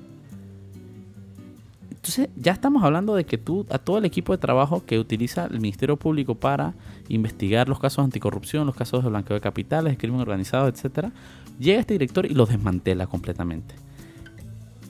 Entonces, 2.05 2.29
ya 2.37 2.53
estamos 2.53 2.85
hablando 2.85 3.15
de 3.15 3.25
que 3.25 3.39
tú, 3.39 3.65
a 3.71 3.79
todo 3.79 3.97
el 3.97 4.05
equipo 4.05 4.35
de 4.35 4.39
trabajo 4.39 4.85
que 4.85 4.99
utiliza 4.99 5.47
el 5.47 5.59
Ministerio 5.59 5.97
Público 5.97 6.35
para 6.35 6.75
investigar 7.09 7.67
los 7.67 7.81
casos 7.81 8.03
de 8.03 8.09
anticorrupción, 8.09 8.67
los 8.67 8.77
casos 8.77 9.03
de 9.03 9.09
blanqueo 9.09 9.37
de 9.37 9.41
capitales, 9.41 9.95
de 9.95 9.97
crimen 9.97 10.21
organizado, 10.21 10.69
etcétera, 10.69 11.13
llega 11.59 11.81
este 11.81 11.95
director 11.95 12.27
y 12.27 12.35
los 12.35 12.51
desmantela 12.51 13.07
completamente. 13.07 13.75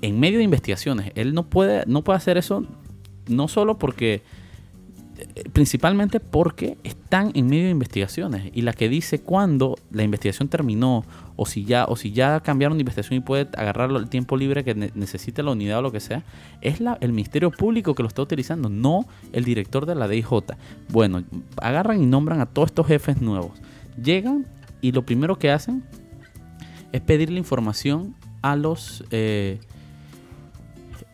En 0.03 0.19
medio 0.19 0.39
de 0.39 0.45
investigaciones, 0.45 1.13
él 1.15 1.35
no 1.35 1.45
puede, 1.45 1.85
no 1.87 2.03
puede 2.03 2.17
hacer 2.17 2.37
eso 2.37 2.67
no 3.29 3.47
solo 3.47 3.79
porque 3.79 4.25
principalmente 5.55 6.19
porque 6.19 6.77
están 6.83 7.31
en 7.35 7.47
medio 7.47 7.67
de 7.67 7.71
investigaciones 7.71 8.51
y 8.53 8.63
la 8.63 8.73
que 8.73 8.89
dice 8.89 9.21
cuándo 9.21 9.79
la 9.93 10.03
investigación 10.03 10.49
terminó 10.49 11.05
o 11.37 11.47
si 11.47 11.65
ya 11.65 11.85
o 11.85 11.95
si 11.95 12.11
ya 12.11 12.41
cambiaron 12.41 12.77
de 12.77 12.83
investigación 12.83 13.19
y 13.19 13.21
puede 13.21 13.49
agarrar 13.57 13.93
el 13.93 14.09
tiempo 14.09 14.37
libre 14.37 14.65
que 14.65 14.75
necesite 14.75 15.45
la 15.45 15.53
unidad 15.53 15.79
o 15.79 15.83
lo 15.83 15.93
que 15.93 16.01
sea 16.01 16.25
es 16.61 16.81
la, 16.81 16.99
el 17.01 17.13
ministerio 17.13 17.53
público 17.53 17.95
que 17.95 18.03
lo 18.03 18.09
está 18.09 18.21
utilizando 18.21 18.69
no 18.69 19.07
el 19.33 19.45
director 19.45 19.87
de 19.87 19.95
la 19.95 20.09
DIJ 20.09 20.29
bueno 20.89 21.23
agarran 21.63 22.03
y 22.03 22.07
nombran 22.07 22.41
a 22.41 22.47
todos 22.47 22.71
estos 22.71 22.89
jefes 22.89 23.23
nuevos. 23.23 23.53
Llegan 24.03 24.47
y 24.81 24.91
lo 24.91 25.07
primero 25.07 25.39
que 25.39 25.53
hacen 25.53 25.85
es 26.91 27.01
pedirle 27.01 27.39
información 27.39 28.17
a 28.43 28.57
los 28.57 29.05
eh, 29.13 29.61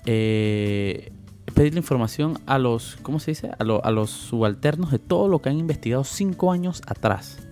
eh, 0.06 1.12
pedirle 1.54 1.80
información 1.80 2.38
a 2.46 2.58
los, 2.58 2.96
¿cómo 3.02 3.18
se 3.18 3.32
dice? 3.32 3.50
A, 3.58 3.90
los 3.90 4.10
subalternos 4.10 4.90
de 4.90 4.98
todo 4.98 5.28
lo 5.28 5.40
que 5.40 5.48
han 5.48 5.58
investigado 5.58 6.04
cinco 6.04 6.52
años 6.52 6.82
atrás. 6.86 7.46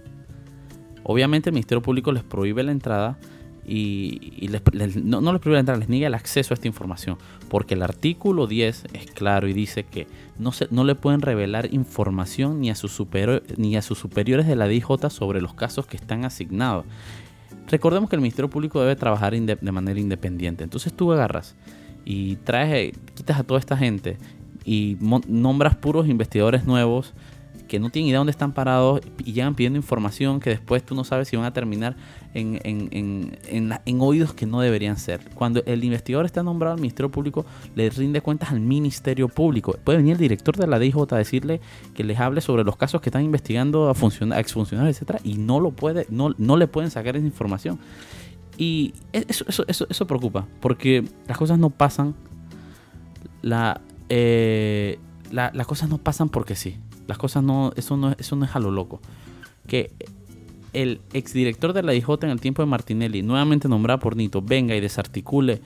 Obviamente 1.02 1.50
el 1.50 1.54
Ministerio 1.54 1.82
Público 1.82 2.12
les 2.12 2.22
prohíbe 2.22 2.62
la 2.62 2.72
entrada 2.72 3.18
y, 3.66 4.48
no, 5.02 5.32
les 5.32 5.40
prohíbe 5.40 5.54
la 5.54 5.60
entrada, 5.60 5.78
les 5.78 5.88
niega 5.88 6.06
el 6.06 6.14
acceso 6.14 6.52
a 6.52 6.56
esta 6.56 6.68
información. 6.68 7.18
Porque 7.48 7.74
el 7.74 7.82
artículo 7.82 8.46
10 8.46 8.86
es 8.92 9.10
claro 9.12 9.48
y 9.48 9.52
dice 9.52 9.84
que 9.84 10.06
no, 10.38 10.52
se, 10.52 10.68
no 10.70 10.84
le 10.84 10.94
pueden 10.94 11.20
revelar 11.20 11.72
información 11.72 12.60
ni 12.60 12.70
a, 12.70 12.74
sus 12.74 13.02
ni 13.56 13.76
a 13.76 13.82
sus 13.82 13.98
superiores 13.98 14.46
de 14.46 14.56
la 14.56 14.68
DJ 14.68 15.10
sobre 15.10 15.40
los 15.40 15.54
casos 15.54 15.86
que 15.86 15.96
están 15.96 16.24
asignados. 16.24 16.86
Recordemos 17.70 18.08
que 18.08 18.16
el 18.16 18.22
Ministerio 18.22 18.48
Público 18.48 18.80
debe 18.80 18.96
trabajar 18.96 19.34
de 19.38 19.72
manera 19.72 20.00
independiente. 20.00 20.64
Entonces 20.64 20.92
tú 20.94 21.12
agarras 21.12 21.54
y 22.10 22.36
traes, 22.36 22.94
quitas 23.14 23.38
a 23.38 23.44
toda 23.44 23.60
esta 23.60 23.76
gente 23.76 24.16
y 24.64 24.96
nombras 25.28 25.76
puros 25.76 26.08
investigadores 26.08 26.64
nuevos 26.64 27.12
que 27.68 27.78
no 27.78 27.90
tienen 27.90 28.08
idea 28.08 28.16
dónde 28.16 28.30
están 28.30 28.52
parados 28.52 29.02
y 29.26 29.34
llegan 29.34 29.54
pidiendo 29.54 29.76
información 29.76 30.40
que 30.40 30.48
después 30.48 30.82
tú 30.82 30.94
no 30.94 31.04
sabes 31.04 31.28
si 31.28 31.36
van 31.36 31.44
a 31.44 31.52
terminar 31.52 31.96
en, 32.32 32.58
en, 32.64 34.00
oídos 34.00 34.32
que 34.32 34.46
no 34.46 34.62
deberían 34.62 34.96
ser. 34.96 35.20
Cuando 35.34 35.62
el 35.66 35.84
investigador 35.84 36.24
está 36.24 36.42
nombrado 36.42 36.76
al 36.76 36.80
Ministerio 36.80 37.10
Público, 37.10 37.44
le 37.74 37.90
rinde 37.90 38.22
cuentas 38.22 38.52
al 38.52 38.60
Ministerio 38.60 39.28
Público. 39.28 39.76
Puede 39.84 39.98
venir 39.98 40.12
el 40.12 40.18
director 40.18 40.56
de 40.56 40.66
la 40.66 40.78
DIJ 40.78 41.12
a 41.12 41.16
decirle 41.16 41.60
que 41.94 42.04
les 42.04 42.18
hable 42.18 42.40
sobre 42.40 42.64
los 42.64 42.78
casos 42.78 43.02
que 43.02 43.10
están 43.10 43.22
investigando 43.22 43.88
a, 43.88 43.90
a 43.90 44.40
exfuncionarios, 44.40 44.96
etcétera, 44.96 45.20
y 45.24 45.34
no 45.34 45.60
lo 45.60 45.72
puede, 45.72 46.06
no, 46.08 46.34
no 46.38 46.56
le 46.56 46.68
pueden 46.68 46.90
sacar 46.90 47.18
esa 47.18 47.26
información. 47.26 47.78
Y 48.58 48.92
eso, 49.12 49.44
eso, 49.48 49.64
eso, 49.68 49.86
eso 49.88 50.06
preocupa, 50.06 50.46
porque 50.60 51.04
las 51.26 51.38
cosas 51.38 51.58
no 51.58 51.70
pasan. 51.70 52.14
La, 53.40 53.80
eh, 54.08 54.98
las 55.30 55.66
cosas 55.66 55.88
no 55.88 55.98
pasan 55.98 56.28
porque 56.28 56.56
sí. 56.56 56.76
Las 57.06 57.18
cosas 57.18 57.42
no. 57.44 57.72
Eso 57.76 57.96
no, 57.96 58.14
eso 58.18 58.36
no 58.36 58.44
es 58.44 58.56
a 58.56 58.58
lo 58.58 58.72
loco. 58.72 59.00
Que 59.68 59.92
el 60.72 61.00
exdirector 61.12 61.72
de 61.72 61.82
la 61.82 61.94
IJ 61.94 62.08
en 62.22 62.30
el 62.30 62.40
tiempo 62.40 62.62
de 62.62 62.66
Martinelli, 62.66 63.22
nuevamente 63.22 63.68
nombrado 63.68 64.00
por 64.00 64.16
Nito, 64.16 64.42
venga 64.42 64.74
y 64.74 64.80
desarticule 64.80 65.60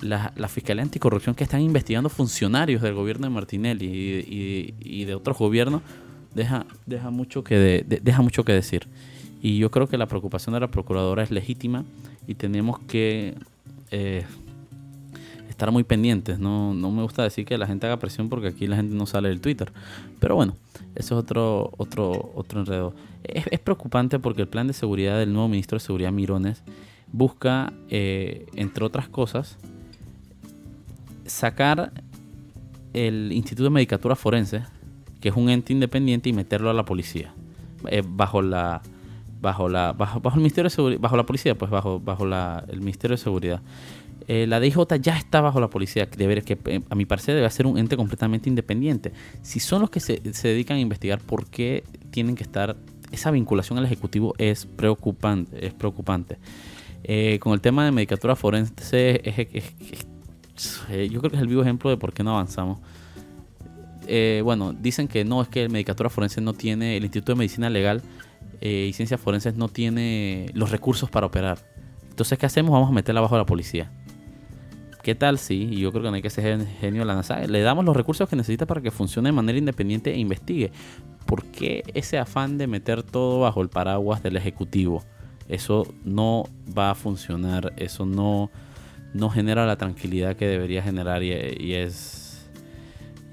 la, 0.00 0.32
la 0.36 0.48
Fiscalía 0.48 0.82
Anticorrupción 0.82 1.34
que 1.34 1.44
están 1.44 1.60
investigando 1.60 2.08
funcionarios 2.08 2.82
del 2.82 2.94
gobierno 2.94 3.26
de 3.26 3.30
Martinelli 3.30 3.86
y, 3.86 4.74
y, 4.80 5.04
de 5.04 5.14
otros 5.14 5.38
gobiernos, 5.38 5.82
deja, 6.34 6.66
deja, 6.86 7.10
mucho 7.10 7.42
que 7.42 7.84
deja 7.88 8.22
mucho 8.22 8.44
que 8.44 8.52
decir. 8.52 8.86
Y 9.44 9.58
yo 9.58 9.70
creo 9.70 9.86
que 9.86 9.98
la 9.98 10.06
preocupación 10.06 10.54
de 10.54 10.60
la 10.60 10.68
procuradora 10.68 11.22
es 11.22 11.30
legítima 11.30 11.84
y 12.26 12.34
tenemos 12.34 12.78
que 12.78 13.34
eh, 13.90 14.24
estar 15.50 15.70
muy 15.70 15.84
pendientes. 15.84 16.38
No, 16.38 16.72
no 16.72 16.90
me 16.90 17.02
gusta 17.02 17.24
decir 17.24 17.44
que 17.44 17.58
la 17.58 17.66
gente 17.66 17.84
haga 17.84 17.98
presión 17.98 18.30
porque 18.30 18.48
aquí 18.48 18.66
la 18.66 18.76
gente 18.76 18.94
no 18.94 19.04
sale 19.04 19.28
del 19.28 19.42
Twitter. 19.42 19.70
Pero 20.18 20.34
bueno, 20.34 20.56
eso 20.94 21.14
es 21.14 21.22
otro, 21.22 21.70
otro, 21.76 22.32
otro 22.34 22.60
enredo. 22.60 22.94
Es, 23.22 23.60
preocupante 23.60 24.18
porque 24.18 24.40
el 24.40 24.48
plan 24.48 24.66
de 24.66 24.72
seguridad 24.72 25.18
del 25.18 25.34
nuevo 25.34 25.48
ministro 25.48 25.76
de 25.76 25.84
Seguridad 25.84 26.10
Mirones 26.10 26.62
busca, 27.12 27.70
eh, 27.90 28.46
entre 28.54 28.82
otras 28.82 29.10
cosas, 29.10 29.58
sacar 31.26 31.92
el 32.94 33.30
Instituto 33.30 33.64
de 33.64 33.70
Medicatura 33.74 34.16
Forense, 34.16 34.62
que 35.20 35.28
es 35.28 35.36
un 35.36 35.50
ente 35.50 35.74
independiente, 35.74 36.30
y 36.30 36.32
meterlo 36.32 36.70
a 36.70 36.72
la 36.72 36.86
policía, 36.86 37.34
eh, 37.90 38.02
bajo 38.06 38.40
la 38.40 38.80
bajo 39.44 39.68
la 39.68 39.92
bajo, 39.96 40.18
bajo 40.20 40.36
el 40.36 40.40
Ministerio 40.40 40.64
de 40.64 40.74
Seguridad, 40.74 41.00
bajo 41.00 41.16
la 41.16 41.26
policía, 41.26 41.54
pues 41.54 41.70
bajo 41.70 42.00
bajo 42.00 42.26
la, 42.26 42.64
el 42.68 42.80
Ministerio 42.80 43.16
de 43.16 43.22
Seguridad. 43.22 43.60
Eh, 44.26 44.46
la 44.46 44.58
DIJ 44.58 44.78
ya 45.00 45.16
está 45.16 45.42
bajo 45.42 45.60
la 45.60 45.68
policía, 45.68 46.06
debe, 46.06 46.40
que 46.42 46.58
eh, 46.64 46.80
a 46.88 46.94
mi 46.94 47.04
parecer 47.04 47.34
debe 47.34 47.50
ser 47.50 47.66
un 47.66 47.76
ente 47.78 47.96
completamente 47.96 48.48
independiente. 48.48 49.12
Si 49.42 49.60
son 49.60 49.82
los 49.82 49.90
que 49.90 50.00
se, 50.00 50.22
se 50.32 50.48
dedican 50.48 50.78
a 50.78 50.80
investigar, 50.80 51.20
¿por 51.20 51.46
qué 51.46 51.84
tienen 52.10 52.34
que 52.34 52.42
estar? 52.42 52.76
Esa 53.12 53.30
vinculación 53.30 53.78
al 53.78 53.84
Ejecutivo 53.84 54.34
es 54.38 54.64
preocupante. 54.64 55.66
Es 55.66 55.74
preocupante. 55.74 56.38
Eh, 57.02 57.38
con 57.38 57.52
el 57.52 57.60
tema 57.60 57.84
de 57.84 57.92
medicatura 57.92 58.34
forense, 58.34 58.72
yo 61.10 61.20
creo 61.20 61.30
que 61.30 61.36
es 61.36 61.42
el 61.42 61.48
vivo 61.48 61.60
ejemplo 61.60 61.90
de 61.90 61.98
por 61.98 62.14
qué 62.14 62.24
no 62.24 62.30
avanzamos. 62.30 62.78
bueno, 64.42 64.72
dicen 64.72 65.06
que 65.06 65.22
no, 65.24 65.42
es 65.42 65.48
que 65.48 65.64
el 65.64 65.70
medicatura 65.70 66.08
forense 66.08 66.40
no 66.40 66.54
tiene, 66.54 66.96
el 66.96 67.02
Instituto 67.02 67.32
de 67.32 67.38
Medicina 67.38 67.68
Legal 67.68 68.02
eh, 68.60 68.86
y 68.88 68.92
ciencias 68.92 69.20
forenses 69.20 69.56
no 69.56 69.68
tiene 69.68 70.46
los 70.54 70.70
recursos 70.70 71.10
para 71.10 71.26
operar. 71.26 71.58
Entonces, 72.08 72.38
¿qué 72.38 72.46
hacemos? 72.46 72.72
Vamos 72.72 72.90
a 72.90 72.92
meterla 72.92 73.20
bajo 73.20 73.36
la 73.36 73.46
policía. 73.46 73.90
¿Qué 75.02 75.14
tal? 75.14 75.38
Sí, 75.38 75.68
y 75.70 75.80
yo 75.80 75.90
creo 75.90 76.04
que 76.04 76.08
no 76.08 76.14
hay 76.14 76.22
que 76.22 76.30
ser 76.30 76.66
genio 76.80 77.02
de 77.02 77.06
la 77.06 77.14
NASA. 77.14 77.46
Le 77.46 77.60
damos 77.60 77.84
los 77.84 77.94
recursos 77.94 78.28
que 78.28 78.36
necesita 78.36 78.64
para 78.64 78.80
que 78.80 78.90
funcione 78.90 79.28
de 79.28 79.32
manera 79.32 79.58
independiente 79.58 80.14
e 80.14 80.18
investigue. 80.18 80.72
¿Por 81.26 81.44
qué 81.44 81.82
ese 81.92 82.16
afán 82.16 82.56
de 82.56 82.66
meter 82.66 83.02
todo 83.02 83.40
bajo 83.40 83.60
el 83.60 83.68
paraguas 83.68 84.22
del 84.22 84.36
Ejecutivo? 84.36 85.02
Eso 85.46 85.86
no 86.04 86.44
va 86.76 86.90
a 86.90 86.94
funcionar, 86.94 87.74
eso 87.76 88.06
no, 88.06 88.50
no 89.12 89.28
genera 89.28 89.66
la 89.66 89.76
tranquilidad 89.76 90.36
que 90.36 90.46
debería 90.46 90.82
generar 90.82 91.22
y 91.22 91.74
es 91.74 92.23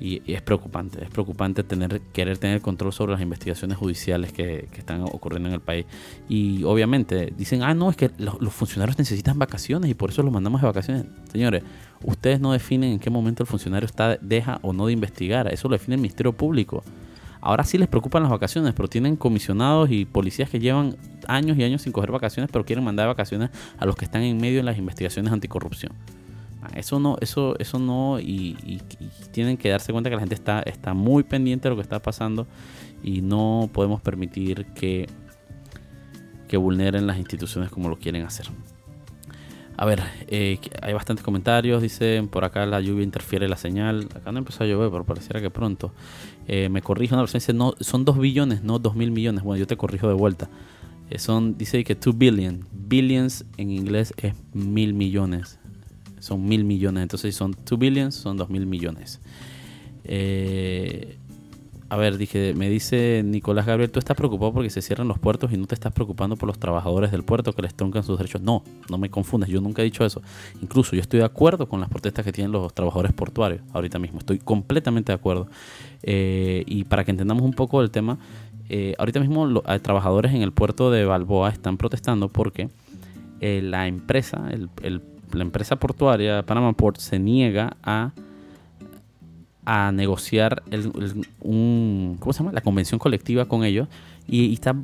y, 0.02 0.34
es 0.34 0.42
preocupante, 0.42 1.04
es 1.04 1.10
preocupante 1.12 1.64
tener, 1.64 2.02
querer 2.12 2.40
tener 2.40 2.60
control 2.60 2.92
sobre 2.92 3.12
las 3.12 3.22
investigaciones 3.22 3.78
judiciales 3.78 4.34
que, 4.34 4.68
están 4.76 5.04
ocurriendo 5.04 5.48
en 5.48 5.54
el 5.54 5.62
país. 5.62 5.86
Y 6.28 6.64
obviamente 6.64 7.32
dicen, 7.38 7.62
ah, 7.62 7.76
no, 7.76 7.92
es 7.92 7.96
que 7.96 8.10
los, 8.18 8.52
funcionarios 8.52 8.98
necesitan 8.98 9.38
vacaciones 9.38 9.92
y 9.92 9.94
por 9.94 10.10
eso 10.10 10.24
los 10.24 10.34
mandamos 10.34 10.62
de 10.62 10.68
vacaciones. 10.68 11.06
Señores, 11.32 11.62
ustedes 12.04 12.40
no 12.40 12.52
definen 12.52 12.94
en 12.94 13.00
qué 13.00 13.12
momento 13.12 13.44
el 13.44 13.48
funcionario 13.48 13.86
está, 13.86 14.18
deja 14.18 14.60
o 14.64 14.74
no 14.74 14.88
de 14.88 14.94
investigar, 14.94 15.48
eso 15.54 15.70
lo 15.70 15.76
define 15.76 15.96
el 15.96 16.02
Ministerio 16.02 16.34
Público. 16.34 16.84
Ahora 17.40 17.64
sí 17.64 17.78
les 17.78 17.88
preocupan 17.88 18.24
las 18.24 18.32
vacaciones, 18.32 18.74
pero 18.74 18.88
tienen 18.88 19.16
comisionados 19.16 19.92
y 19.92 20.06
policías 20.06 20.50
que 20.50 20.60
llevan 20.60 20.96
años 21.28 21.58
y 21.58 21.64
años 21.64 21.84
sin 21.84 21.92
coger 21.92 22.12
vacaciones, 22.12 22.50
pero 22.52 22.66
quieren 22.66 22.84
mandar 22.84 23.08
vacaciones 23.08 23.52
a 23.78 23.86
los 23.86 23.96
que 23.96 24.06
están 24.06 24.24
en 24.24 24.38
medio 24.38 24.58
de 24.58 24.64
las 24.64 24.78
investigaciones 24.78 25.32
anticorrupción. 25.32 25.92
Eso 26.76 27.00
no, 27.00 27.18
eso, 27.22 27.58
eso 27.60 27.80
no, 27.80 28.20
y, 28.20 28.82
tienen 29.32 29.58
que 29.58 29.70
darse 29.70 29.92
cuenta 29.92 30.10
que 30.10 30.16
la 30.16 30.22
gente 30.22 30.36
está, 30.36 30.62
está 30.62 30.94
muy 30.94 31.24
pendiente 31.24 31.68
de 31.68 31.72
lo 31.72 31.76
que 31.76 31.82
está 31.82 32.02
pasando 32.02 32.48
y 33.04 33.22
no 33.22 33.70
podemos 33.74 34.02
permitir 34.02 34.66
que, 34.74 35.10
que 36.48 36.58
vulneren 36.58 37.08
las 37.08 37.18
instituciones 37.18 37.72
como 37.72 37.90
lo 37.90 37.98
quieren 37.98 38.24
hacer. 38.24 38.48
A 39.78 39.86
ver, 39.86 40.04
eh, 40.28 40.60
hay 40.84 40.94
bastantes 40.94 41.24
comentarios. 41.24 41.82
Dicen 41.82 42.28
por 42.28 42.46
acá 42.46 42.68
la 42.68 42.82
lluvia 42.82 43.04
interfiere 43.04 43.50
la 43.50 43.58
señal. 43.58 44.10
Acá 44.14 44.32
no 44.32 44.38
empezó 44.38 44.64
a 44.64 44.68
llover, 44.68 44.92
pero 44.92 45.06
pareciera 45.06 45.42
que 45.42 45.50
pronto. 45.50 45.92
Eh, 46.48 46.70
me 46.70 46.84
corrijo 46.84 47.16
una 47.16 47.24
persona 47.24 47.40
dice: 47.40 47.54
no, 47.54 47.74
son 47.80 48.06
2 48.06 48.20
billones, 48.20 48.64
no 48.64 48.78
2 48.78 48.96
mil 48.96 49.10
millones. 49.10 49.44
Bueno, 49.44 49.60
yo 49.60 49.66
te 49.66 49.78
corrijo 49.78 50.08
de 50.08 50.14
vuelta. 50.14 50.50
Eh, 51.10 51.18
son, 51.18 51.58
dice 51.58 51.84
que 51.84 51.96
2 51.96 52.16
billion. 52.16 52.68
Billions 52.72 53.44
en 53.58 53.72
inglés 53.72 54.14
es 54.18 54.36
mil 54.54 54.94
millones 54.94 55.61
son 56.22 56.46
mil 56.46 56.64
millones. 56.64 57.02
Entonces, 57.02 57.34
si 57.34 57.38
son 57.38 57.56
2 57.66 57.80
billions, 57.80 58.16
son 58.16 58.38
2 58.38 58.50
mil 58.50 58.66
millones. 58.66 59.20
Eh, 60.04 61.18
a 61.90 61.98
ver, 61.98 62.18
dije, 62.18 62.54
me 62.54 62.70
dice 62.70 63.22
Nicolás 63.26 63.66
Gabriel, 63.66 63.92
tú 63.92 64.00
estás 64.00 64.16
preocupado 64.16 64.54
porque 64.54 64.70
se 64.70 64.82
cierran 64.82 65.10
los 65.10 65.20
puertos 65.20 65.52
y 65.52 65.58
no 65.58 65.66
te 65.66 65.76
estás 65.76 65.92
preocupando 65.92 66.38
por 66.38 66.48
los 66.48 66.58
trabajadores 66.58 67.12
del 67.12 67.24
puerto 67.24 67.52
que 67.52 67.64
les 67.64 67.74
troncan 67.74 68.04
sus 68.04 68.18
derechos. 68.18 68.42
No, 68.42 68.64
no 68.90 68.98
me 68.98 69.10
confundas, 69.10 69.50
yo 69.50 69.60
nunca 69.60 69.82
he 69.82 69.86
dicho 69.86 70.06
eso. 70.06 70.22
Incluso 70.62 70.96
yo 70.96 71.02
estoy 71.02 71.20
de 71.20 71.26
acuerdo 71.26 71.68
con 71.68 71.82
las 71.82 71.90
protestas 71.90 72.24
que 72.24 72.32
tienen 72.32 72.54
los 72.54 72.74
trabajadores 72.74 73.12
portuarios 73.12 73.62
ahorita 73.74 74.00
mismo, 74.00 74.20
estoy 74.20 74.40
completamente 74.40 75.12
de 75.12 75.16
acuerdo. 75.16 75.48
Eh, 76.04 76.64
y 76.66 76.86
para 76.86 77.04
que 77.04 77.12
entendamos 77.12 77.44
un 77.44 77.54
poco 77.54 77.82
el 77.82 77.92
tema, 77.92 78.20
eh, 78.70 78.96
ahorita 78.98 79.20
mismo 79.20 79.46
los 79.46 79.64
trabajadores 79.82 80.34
en 80.34 80.44
el 80.44 80.54
puerto 80.54 80.92
de 80.92 81.04
Balboa 81.04 81.50
están 81.50 81.76
protestando 81.76 82.30
porque 82.30 82.70
la 83.42 83.88
empresa, 83.88 84.50
la 85.34 85.44
empresa 85.44 85.78
portuaria 85.78 86.44
Panama 86.44 86.74
Port 86.74 86.98
se 86.98 87.20
niega 87.20 87.78
a 87.84 88.12
a 89.66 89.92
negociar 89.92 90.64
un, 91.42 92.18
¿cómo 92.20 92.34
se 92.34 92.40
llama? 92.40 92.52
la 92.52 92.62
convención 92.62 93.00
colectiva 93.00 93.46
con 93.46 93.64
ellos 93.64 93.88
y, 94.28 94.54
está 94.54 94.76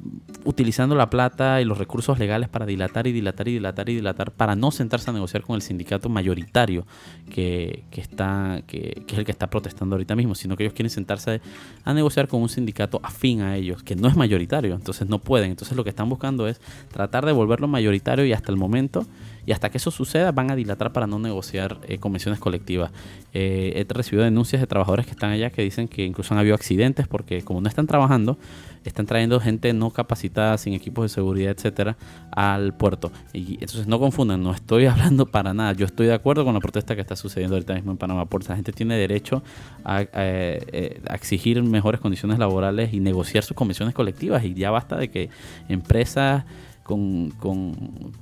utilizando 0.44 0.96
la 0.96 1.10
plata 1.10 1.62
y 1.62 1.66
los 1.66 1.78
recursos 1.78 2.20
legales 2.20 2.48
para 2.48 2.66
dilatar 2.66 3.08
y 3.08 3.12
dilatar 3.12 3.48
y 3.48 3.54
dilatar 3.54 3.90
y 3.90 3.96
dilatar 3.96 4.32
para 4.32 4.56
no 4.56 4.72
sentarse 4.72 5.10
a 5.10 5.14
negociar 5.14 5.44
con 5.44 5.56
el 5.56 5.62
sindicato 5.62 6.10
mayoritario 6.10 6.86
que, 7.30 7.86
está, 7.92 8.62
que, 8.68 9.04
es 9.08 9.18
el 9.18 9.26
que 9.26 9.32
está 9.32 9.50
protestando 9.50 9.96
ahorita 9.96 10.16
mismo, 10.16 10.36
sino 10.36 10.56
que 10.56 10.64
ellos 10.64 10.74
quieren 10.74 10.90
sentarse 10.90 11.42
a 11.84 11.94
negociar 11.94 12.28
con 12.28 12.42
un 12.42 12.50
sindicato 12.50 13.00
afín 13.04 13.42
a 13.42 13.56
ellos, 13.56 13.84
que 13.84 13.96
no 13.96 14.08
es 14.08 14.16
mayoritario, 14.16 14.76
entonces 14.76 15.08
no 15.08 15.20
pueden. 15.20 15.52
Entonces 15.52 15.76
lo 15.76 15.84
que 15.84 15.90
están 15.90 16.10
buscando 16.10 16.48
es 16.48 16.62
tratar 16.92 17.26
de 17.26 17.32
volverlo 17.32 17.68
mayoritario 17.68 18.26
y 18.26 18.34
hasta 18.34 18.52
el 18.52 18.58
momento 18.58 19.06
y 19.48 19.54
hasta 19.54 19.70
que 19.70 19.78
eso 19.78 19.92
suceda 19.92 20.34
van 20.34 20.52
a 20.52 20.58
dilatar 20.58 20.92
para 20.92 21.08
no 21.08 21.20
negociar 21.20 21.80
eh, 21.88 22.00
convenciones 22.00 22.38
colectivas. 22.38 22.92
Eh, 23.34 23.86
he 23.90 23.94
recibido 23.94 24.26
denuncias 24.26 24.60
de 24.60 24.68
trabajadores 24.68 25.06
que 25.06 25.14
están 25.14 25.32
allá 25.32 25.52
que 25.52 25.62
dicen 25.62 25.88
que 25.88 26.04
incluso 26.04 26.34
han 26.34 26.40
habido 26.42 26.54
accidentes 26.54 27.08
porque 27.08 27.42
como 27.44 27.62
no 27.62 27.70
están 27.70 27.88
trabajando, 27.88 28.38
están 28.84 29.06
trayendo 29.06 29.40
gente 29.40 29.72
no 29.72 29.92
capacitada, 29.92 30.58
sin 30.58 30.74
equipos 30.74 31.06
de 31.06 31.10
seguridad, 31.10 31.52
etcétera, 31.52 31.96
al 32.32 32.76
puerto. 32.76 33.10
Y 33.32 33.54
entonces 33.54 33.88
no 33.88 34.00
confundan, 34.00 34.44
no 34.44 34.52
estoy 34.52 34.86
hablando 34.88 35.26
para 35.26 35.54
nada. 35.54 35.72
Yo 35.72 35.86
estoy 35.86 36.08
de 36.08 36.14
acuerdo 36.14 36.44
con 36.44 36.54
la 36.54 36.60
protesta 36.60 36.94
que 36.96 37.02
está 37.02 37.16
sucediendo 37.16 37.56
ahorita 37.56 37.74
mismo 37.74 37.92
en 37.92 37.98
Panamá 37.98 38.26
Port. 38.26 38.50
La 38.50 38.56
gente 38.56 38.74
tiene 38.74 38.98
derecho 38.98 39.44
a, 39.86 40.02
eh, 40.02 41.02
a, 41.08 41.16
exigir 41.16 41.64
mejores 41.64 42.02
condiciones 42.02 42.38
laborales 42.38 42.94
y 42.94 43.00
negociar 43.00 43.46
sus 43.46 43.56
convenciones 43.56 43.96
colectivas. 43.96 44.44
Y 44.44 44.54
ya 44.56 44.72
basta 44.72 44.98
de 44.98 45.10
que 45.10 45.30
empresas 45.70 46.44
con, 46.88 47.34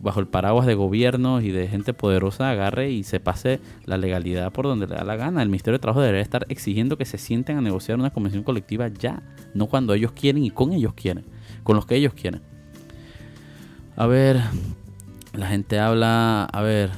bajo 0.01 0.19
el 0.19 0.27
paraguas 0.27 0.65
de 0.65 0.73
gobiernos 0.73 1.43
y 1.43 1.51
de 1.51 1.67
gente 1.67 1.93
poderosa 1.93 2.49
agarre 2.49 2.89
y 2.89 3.03
se 3.03 3.19
pase 3.19 3.59
la 3.85 3.97
legalidad 3.97 4.51
por 4.51 4.65
donde 4.65 4.87
le 4.87 4.95
da 4.95 5.03
la 5.03 5.15
gana. 5.15 5.43
El 5.43 5.49
Ministerio 5.49 5.77
de 5.77 5.81
Trabajo 5.81 6.01
debería 6.01 6.23
estar 6.23 6.47
exigiendo 6.49 6.97
que 6.97 7.05
se 7.05 7.19
sienten 7.19 7.57
a 7.57 7.61
negociar 7.61 7.99
una 7.99 8.09
convención 8.09 8.43
colectiva 8.43 8.87
ya, 8.87 9.21
no 9.53 9.67
cuando 9.67 9.93
ellos 9.93 10.13
quieren 10.13 10.43
y 10.43 10.49
con 10.49 10.73
ellos 10.73 10.93
quieren, 10.95 11.25
con 11.63 11.75
los 11.75 11.85
que 11.85 11.95
ellos 11.95 12.13
quieren. 12.13 12.41
A 13.95 14.07
ver, 14.07 14.41
la 15.33 15.47
gente 15.47 15.79
habla, 15.79 16.45
a 16.45 16.61
ver, 16.63 16.89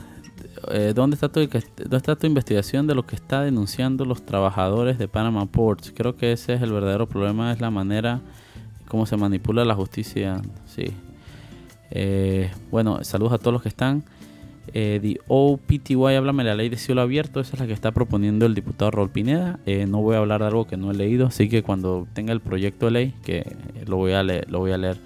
eh, 0.72 0.94
¿dónde, 0.96 1.16
está 1.16 1.30
tu, 1.30 1.42
¿dónde 1.42 1.98
está 1.98 2.16
tu 2.16 2.28
investigación 2.28 2.88
de 2.88 2.96
lo 2.96 3.06
que 3.06 3.18
está 3.18 3.42
denunciando 3.42 4.06
los 4.06 4.26
trabajadores 4.26 4.98
de 4.98 5.10
Panama 5.10 5.46
Ports? 5.48 5.94
Creo 5.94 6.16
que 6.16 6.32
ese 6.32 6.54
es 6.54 6.62
el 6.62 6.72
verdadero 6.72 7.10
problema, 7.10 7.52
es 7.52 7.60
la 7.60 7.72
manera 7.72 8.22
cómo 8.88 9.06
se 9.06 9.18
manipula 9.18 9.66
la 9.66 9.76
justicia. 9.76 10.42
Sí, 10.66 10.94
eh, 11.92 12.52
bueno, 12.72 13.04
saludos 13.04 13.34
a 13.34 13.38
todos 13.38 13.54
los 13.54 13.62
que 13.62 13.70
están. 13.70 14.04
Eh, 14.74 15.00
the 15.02 15.20
OPTY, 15.28 15.96
háblame 16.16 16.44
la 16.44 16.56
ley 16.56 16.70
de 16.70 16.78
cielo 16.78 17.02
abierto, 17.02 17.40
esa 17.40 17.54
es 17.54 17.60
la 17.60 17.68
que 17.68 17.74
está 17.74 17.92
proponiendo 17.92 18.46
el 18.46 18.54
diputado 18.54 18.92
Raúl 18.92 19.10
Pineda. 19.10 19.60
Eh, 19.66 19.86
no 19.88 20.02
voy 20.02 20.16
a 20.16 20.20
hablar 20.20 20.42
de 20.42 20.48
algo 20.48 20.68
que 20.68 20.78
no 20.78 20.92
he 20.92 20.94
leído, 20.94 21.28
así 21.28 21.50
que 21.50 21.64
cuando 21.64 22.08
tenga 22.14 22.34
el 22.34 22.42
proyecto 22.42 22.88
de 22.88 22.92
ley, 22.92 23.14
que 23.24 23.56
lo 23.86 23.98
voy 23.98 24.12
a 24.14 24.24
leer. 24.24 24.50
Lo 24.52 24.60
voy 24.60 24.72
a 24.72 24.78
leer. 24.78 24.98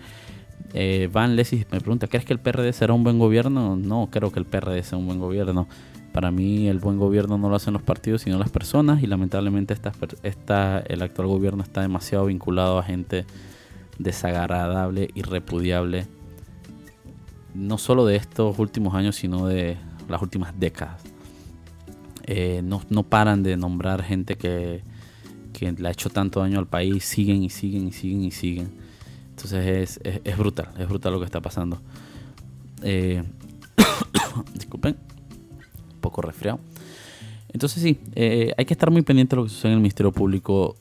Eh, 0.74 1.10
Van 1.12 1.36
Lesis 1.36 1.66
me 1.72 1.80
pregunta, 1.80 2.08
¿crees 2.08 2.26
que 2.26 2.34
el 2.34 2.40
PRD 2.40 2.74
será 2.74 2.94
un 2.94 3.04
buen 3.04 3.20
gobierno? 3.20 3.76
No, 3.76 4.10
creo 4.10 4.32
que 4.32 4.40
el 4.40 4.46
PRD 4.46 4.84
sea 4.84 4.98
un 4.98 5.06
buen 5.06 5.20
gobierno. 5.20 5.68
Para 6.12 6.32
mí 6.32 6.68
el 6.68 6.80
buen 6.80 6.98
gobierno 6.98 7.38
no 7.38 7.50
lo 7.50 7.56
hacen 7.56 7.74
los 7.74 7.82
partidos, 7.82 8.24
sino 8.24 8.38
las 8.38 8.50
personas, 8.50 9.02
y 9.04 9.08
lamentablemente 9.08 9.74
esta, 9.74 9.92
esta, 10.24 10.80
el 10.80 11.02
actual 11.02 11.28
gobierno 11.28 11.64
está 11.64 11.82
demasiado 11.82 12.26
vinculado 12.26 12.80
a 12.80 12.84
gente 12.84 13.26
desagradable 13.98 15.10
y 15.13 15.22
repudiable 15.22 16.08
no 17.54 17.78
solo 17.78 18.06
de 18.06 18.16
estos 18.16 18.58
últimos 18.60 18.96
años, 18.96 19.16
sino 19.16 19.48
de 19.48 19.78
las 20.08 20.22
últimas 20.22 20.58
décadas. 20.60 21.02
Eh, 22.26 22.62
no, 22.64 23.04
paran 23.04 23.44
de 23.44 23.58
nombrar 23.58 24.04
gente 24.04 24.36
que, 24.36 24.84
le 25.60 25.88
ha 25.88 25.92
hecho 25.92 26.10
tanto 26.10 26.40
daño 26.40 26.60
al 26.60 26.68
país, 26.68 27.04
siguen 27.04 27.44
y 27.44 27.50
siguen 27.50 27.88
y 27.88 27.92
siguen 27.92 28.24
y 28.24 28.32
siguen. 28.32 28.72
Entonces 29.32 30.00
es, 30.04 30.38
brutal, 30.38 30.70
es 30.78 30.88
brutal 30.88 31.14
lo 31.14 31.20
que 31.20 31.26
está 31.26 31.42
pasando. 31.42 31.82
Eh, 32.84 33.24
disculpen, 34.54 34.98
un 35.94 36.00
poco 36.00 36.22
resfriado. 36.22 36.60
Entonces 37.54 37.84
sí, 37.84 38.00
eh, 38.16 38.54
hay 38.58 38.66
que 38.66 38.74
estar 38.74 38.92
muy 38.92 39.02
pendiente 39.02 39.36
de 39.36 39.42
lo 39.42 39.44
que 39.44 39.50
sucede 39.50 39.72
en 39.72 39.78
el 39.78 39.82
Ministerio 39.82 40.12
Público. 40.12 40.78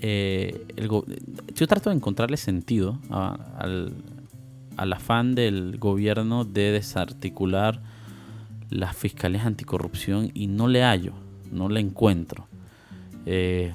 yo 0.00 1.66
trato 1.66 1.90
de 1.90 1.96
encontrarle 1.96 2.36
sentido 2.36 2.98
al, 3.10 3.92
al 4.80 4.94
afán 4.94 5.34
del 5.34 5.76
gobierno 5.76 6.46
de 6.46 6.72
desarticular 6.72 7.82
las 8.70 8.96
fiscalías 8.96 9.44
anticorrupción 9.44 10.30
y 10.32 10.46
no 10.46 10.68
le 10.68 10.82
hallo, 10.82 11.12
no 11.52 11.68
le 11.68 11.80
encuentro. 11.80 12.46
Eh, 13.26 13.74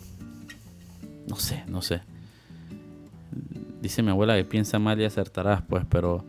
no 1.30 1.36
sé, 1.36 1.63
no 1.68 1.84
sé. 1.84 2.02
Dice 3.84 4.02
mi 4.02 4.10
abuela 4.10 4.36
que 4.36 4.46
piensa 4.46 4.80
mal 4.80 5.00
y 5.00 5.06
acertarás, 5.06 5.62
pues, 5.62 5.86
pero, 5.88 6.26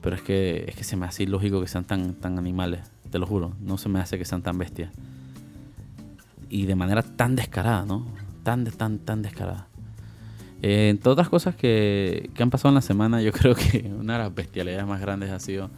pero 0.00 0.16
es 0.16 0.22
que 0.22 0.64
es 0.68 0.74
que 0.74 0.84
se 0.84 0.96
me 0.96 1.04
hace 1.04 1.24
ilógico 1.24 1.60
que 1.60 1.68
sean 1.68 1.84
tan, 1.84 2.14
tan 2.14 2.38
animales, 2.38 2.80
te 3.10 3.18
lo 3.18 3.26
juro. 3.26 3.52
No 3.60 3.76
se 3.76 3.90
me 3.90 4.00
hace 4.00 4.16
que 4.16 4.24
sean 4.24 4.40
tan 4.40 4.56
bestias. 4.56 4.90
Y 6.48 6.64
de 6.64 6.76
manera 6.76 7.02
tan 7.02 7.36
descarada, 7.36 7.84
¿no? 7.84 8.06
Tan, 8.42 8.64
tan, 8.64 9.00
tan 9.00 9.20
descarada. 9.20 9.68
Eh, 10.66 10.88
entre 10.88 11.12
otras 11.12 11.28
cosas 11.28 11.54
que, 11.54 12.30
han 12.38 12.48
pasado 12.48 12.70
en 12.70 12.76
la 12.76 12.80
semana, 12.80 13.20
yo 13.20 13.32
creo 13.38 13.54
que 13.54 13.92
una 14.00 14.14
de 14.14 14.20
las 14.20 14.34
bestialidades 14.34 14.86
más 14.86 14.98
grandes 14.98 15.30
ha 15.30 15.38
sido, 15.38 15.68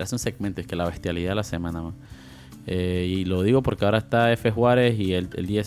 hace 0.00 0.14
un 0.14 0.20
segmento, 0.20 0.60
es 0.60 0.66
que 0.68 0.76
la 0.76 0.86
bestialidad 0.86 1.30
de 1.30 1.34
la 1.34 1.42
semana. 1.42 1.92
Eh, 2.68 3.12
y 3.12 3.24
lo 3.24 3.42
digo 3.42 3.64
porque 3.64 3.84
ahora 3.84 3.98
está 3.98 4.32
F. 4.32 4.52
Juárez 4.52 4.96
y 4.96 5.14
el, 5.14 5.28
el 5.34 5.64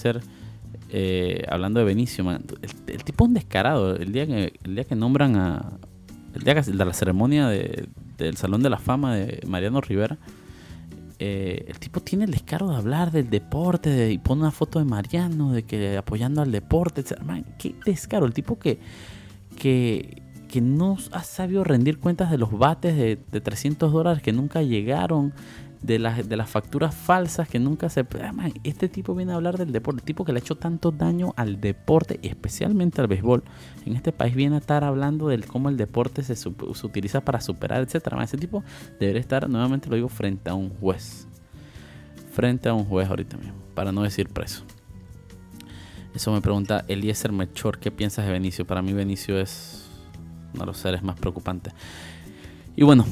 eh, 0.89 1.43
hablando 1.49 1.81
de 1.81 1.85
Benicio. 1.85 2.23
El, 2.31 3.03
tipo 3.03 3.25
es 3.25 3.27
un 3.27 3.33
descarado. 3.33 3.97
El 3.97 4.13
día 4.13 4.25
que, 4.25 4.53
el 4.63 4.75
día 4.75 4.85
que 4.85 4.95
nombran 4.95 5.35
a. 5.35 5.73
El 6.33 6.43
día 6.43 6.55
que, 6.55 6.61
de 6.61 6.85
la 6.85 6.93
ceremonia 6.93 7.49
del 7.49 8.37
Salón 8.37 8.63
de 8.63 8.69
la 8.69 8.77
Fama 8.77 9.15
de 9.15 9.41
Mariano 9.47 9.81
Rivera 9.81 10.17
eh, 11.23 11.65
el 11.67 11.77
tipo 11.77 11.99
tiene 11.99 12.25
el 12.25 12.31
descaro 12.31 12.67
de 12.67 12.77
hablar 12.77 13.11
del 13.11 13.29
deporte 13.29 14.11
y 14.11 14.17
pone 14.17 14.41
una 14.41 14.49
foto 14.49 14.79
de 14.79 14.85
Mariano, 14.85 15.51
de 15.51 15.61
que 15.61 15.95
apoyando 15.95 16.41
al 16.41 16.51
deporte. 16.51 17.03
qué 17.59 17.75
descaro. 17.85 18.25
El 18.25 18.33
tipo 18.33 18.57
que, 18.57 18.79
que, 19.55 20.23
que 20.47 20.61
no 20.61 20.97
ha 21.11 21.21
sabido 21.21 21.63
rendir 21.63 21.99
cuentas 21.99 22.31
de 22.31 22.39
los 22.39 22.51
bates 22.51 22.97
de, 22.97 23.19
de 23.31 23.39
300 23.39 23.93
dólares 23.93 24.23
que 24.23 24.33
nunca 24.33 24.63
llegaron, 24.63 25.31
de 25.81 25.97
las, 25.97 26.27
de 26.27 26.37
las 26.37 26.49
facturas 26.49 26.93
falsas 26.93 27.47
que 27.49 27.59
nunca 27.59 27.89
se... 27.89 28.01
Ah, 28.01 28.33
este 28.63 28.87
tipo 28.87 29.15
viene 29.15 29.31
a 29.31 29.35
hablar 29.35 29.57
del 29.57 29.71
deporte, 29.71 30.01
el 30.01 30.05
tipo 30.05 30.25
que 30.25 30.31
le 30.31 30.39
ha 30.39 30.41
hecho 30.41 30.55
tanto 30.55 30.91
daño 30.91 31.33
al 31.37 31.59
deporte, 31.59 32.19
especialmente 32.21 33.01
al 33.01 33.07
béisbol. 33.07 33.43
En 33.85 33.95
este 33.95 34.11
país 34.11 34.35
viene 34.35 34.55
a 34.55 34.59
estar 34.59 34.83
hablando 34.83 35.27
de 35.27 35.39
cómo 35.41 35.69
el 35.69 35.77
deporte 35.77 36.23
se, 36.23 36.35
se 36.35 36.49
utiliza 36.49 37.21
para 37.21 37.41
superar, 37.41 37.81
etc. 37.81 38.13
Ese 38.21 38.37
tipo 38.37 38.63
debería 38.99 39.21
estar, 39.21 39.49
nuevamente 39.49 39.89
lo 39.89 39.95
digo, 39.95 40.09
frente 40.09 40.49
a 40.49 40.53
un 40.53 40.69
juez. 40.69 41.27
Frente 42.31 42.69
a 42.69 42.73
un 42.73 42.85
juez 42.85 43.09
ahorita 43.09 43.37
mismo, 43.37 43.55
para 43.73 43.91
no 43.91 44.03
decir 44.03 44.29
preso. 44.29 44.63
Eso 46.13 46.31
me 46.31 46.41
pregunta 46.41 46.83
Eliezer 46.87 47.31
Mechor, 47.31 47.79
¿qué 47.79 47.89
piensas 47.89 48.25
de 48.25 48.31
Benicio? 48.31 48.65
Para 48.65 48.81
mí 48.81 48.93
Benicio 48.93 49.39
es 49.39 49.89
uno 50.53 50.61
de 50.61 50.65
los 50.67 50.77
seres 50.77 51.01
más 51.01 51.17
preocupantes. 51.17 51.73
Y 52.75 52.83
bueno, 52.83 53.05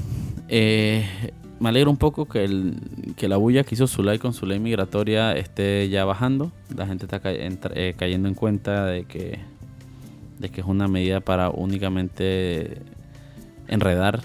eh, 0.48 1.32
me 1.60 1.70
alegro 1.70 1.92
un 1.92 1.98
poco 1.98 2.26
que, 2.26 2.44
el, 2.44 2.76
que 3.18 3.28
la 3.28 3.38
bulla 3.38 3.64
que 3.64 3.76
hizo 3.76 3.88
Zulay 3.88 4.18
con 4.18 4.34
su 4.34 4.46
ley 4.46 4.60
migratoria 4.60 5.34
esté 5.34 5.90
ya 5.90 6.06
bajando. 6.06 6.52
La 6.76 6.88
gente 6.88 7.06
está 7.06 7.22
eh, 7.26 7.96
cayendo 7.98 8.28
en 8.30 8.36
cuenta 8.36 8.86
de 8.86 9.04
que, 9.04 9.40
de 10.40 10.50
que 10.50 10.62
es 10.62 10.68
una 10.68 10.88
medida 10.88 11.20
para 11.20 11.50
únicamente 11.50 12.82
enredar 13.68 14.22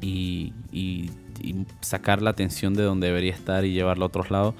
y, 0.00 0.52
sacar 1.80 2.22
la 2.22 2.30
atención 2.30 2.74
de 2.74 2.82
donde 2.82 3.06
debería 3.06 3.32
estar 3.32 3.64
y 3.64 3.72
llevarla 3.72 4.04
a 4.04 4.08
otros 4.08 4.30
lados. 4.30 4.54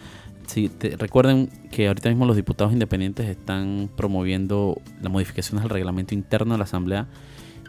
recuerden 0.99 1.51
que 1.71 1.89
ahorita 1.89 2.09
mismo 2.09 2.25
los 2.25 2.37
diputados 2.37 2.73
independientes 2.73 3.29
están 3.29 3.91
promoviendo 3.97 4.81
las 5.03 5.13
modificaciones 5.13 5.65
al 5.65 5.71
reglamento 5.71 6.15
interno 6.15 6.55
de 6.55 6.59
la 6.59 6.65
Asamblea 6.65 7.07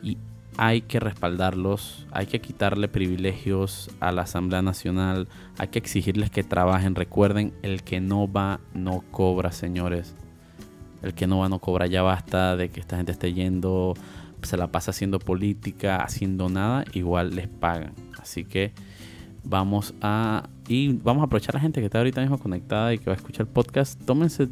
y 0.03 0.17
hay 0.57 0.81
que 0.81 0.99
respaldarlos, 0.99 2.07
hay 2.11 2.25
que 2.25 2.41
quitarle 2.41 2.87
privilegios 2.87 3.91
a 3.99 4.11
la 4.11 4.23
Asamblea 4.23 4.63
Nacional, 4.63 5.27
hay 5.59 5.67
que 5.67 5.77
exigirles 5.77 6.31
que 6.31 6.43
trabajen. 6.43 6.95
Recuerden, 6.95 7.53
el 7.61 7.83
que 7.83 8.01
no 8.01 8.31
va 8.31 8.59
no 8.73 9.03
cobra, 9.11 9.51
señores. 9.51 10.15
El 11.03 11.13
que 11.13 11.27
no 11.27 11.37
va 11.37 11.47
no 11.47 11.59
cobra, 11.59 11.85
ya 11.85 12.01
basta 12.01 12.55
de 12.55 12.69
que 12.69 12.79
esta 12.79 12.97
gente 12.97 13.11
esté 13.11 13.33
yendo, 13.33 13.93
se 14.41 14.57
la 14.57 14.71
pasa 14.71 14.89
haciendo 14.89 15.19
política, 15.19 15.97
haciendo 15.97 16.49
nada, 16.49 16.85
igual 16.93 17.35
les 17.35 17.47
pagan. 17.47 17.93
Así 18.19 18.43
que 18.43 18.73
vamos 19.43 19.93
a 20.01 20.49
y 20.67 20.93
vamos 20.93 21.21
a 21.21 21.25
aprovechar 21.27 21.55
a 21.55 21.59
la 21.59 21.61
gente 21.61 21.79
que 21.81 21.85
está 21.85 21.99
ahorita 21.99 22.19
mismo 22.19 22.39
conectada 22.39 22.93
y 22.93 22.97
que 22.97 23.05
va 23.05 23.13
a 23.13 23.15
escuchar 23.15 23.45
el 23.45 23.53
podcast. 23.53 24.03
Tómense 24.05 24.49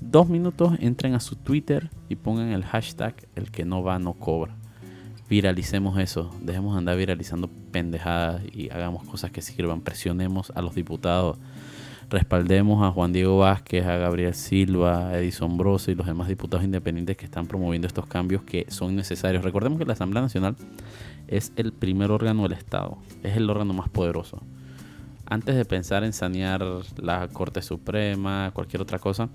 dos 0.00 0.28
minutos, 0.28 0.72
entren 0.80 1.14
a 1.14 1.20
su 1.20 1.36
Twitter 1.36 1.90
y 2.08 2.16
pongan 2.16 2.48
el 2.48 2.64
hashtag 2.64 3.14
el 3.36 3.50
que 3.50 3.66
no 3.66 3.82
va 3.82 3.98
no 3.98 4.14
cobra. 4.14 4.61
Viralicemos 5.32 5.98
eso, 5.98 6.30
dejemos 6.42 6.74
de 6.74 6.80
andar 6.80 6.98
viralizando 6.98 7.48
pendejadas 7.70 8.42
y 8.52 8.68
hagamos 8.68 9.02
cosas 9.04 9.30
que 9.30 9.40
sirvan. 9.40 9.80
Presionemos 9.80 10.52
a 10.54 10.60
los 10.60 10.74
diputados, 10.74 11.38
respaldemos 12.10 12.84
a 12.84 12.90
Juan 12.90 13.14
Diego 13.14 13.38
Vázquez, 13.38 13.86
a 13.86 13.96
Gabriel 13.96 14.34
Silva, 14.34 15.08
a 15.08 15.18
Edison 15.18 15.56
Broso 15.56 15.90
y 15.90 15.94
los 15.94 16.06
demás 16.06 16.28
diputados 16.28 16.66
independientes 16.66 17.16
que 17.16 17.24
están 17.24 17.46
promoviendo 17.46 17.86
estos 17.86 18.04
cambios 18.04 18.42
que 18.42 18.66
son 18.68 18.94
necesarios. 18.94 19.42
Recordemos 19.42 19.78
que 19.78 19.86
la 19.86 19.94
Asamblea 19.94 20.20
Nacional 20.20 20.54
es 21.28 21.54
el 21.56 21.72
primer 21.72 22.10
órgano 22.10 22.42
del 22.42 22.52
Estado, 22.52 22.98
es 23.22 23.34
el 23.34 23.48
órgano 23.48 23.72
más 23.72 23.88
poderoso. 23.88 24.42
Antes 25.24 25.56
de 25.56 25.64
pensar 25.64 26.04
en 26.04 26.12
sanear 26.12 26.62
la 26.98 27.28
Corte 27.28 27.62
Suprema, 27.62 28.50
cualquier 28.52 28.82
otra 28.82 28.98
cosa, 28.98 29.30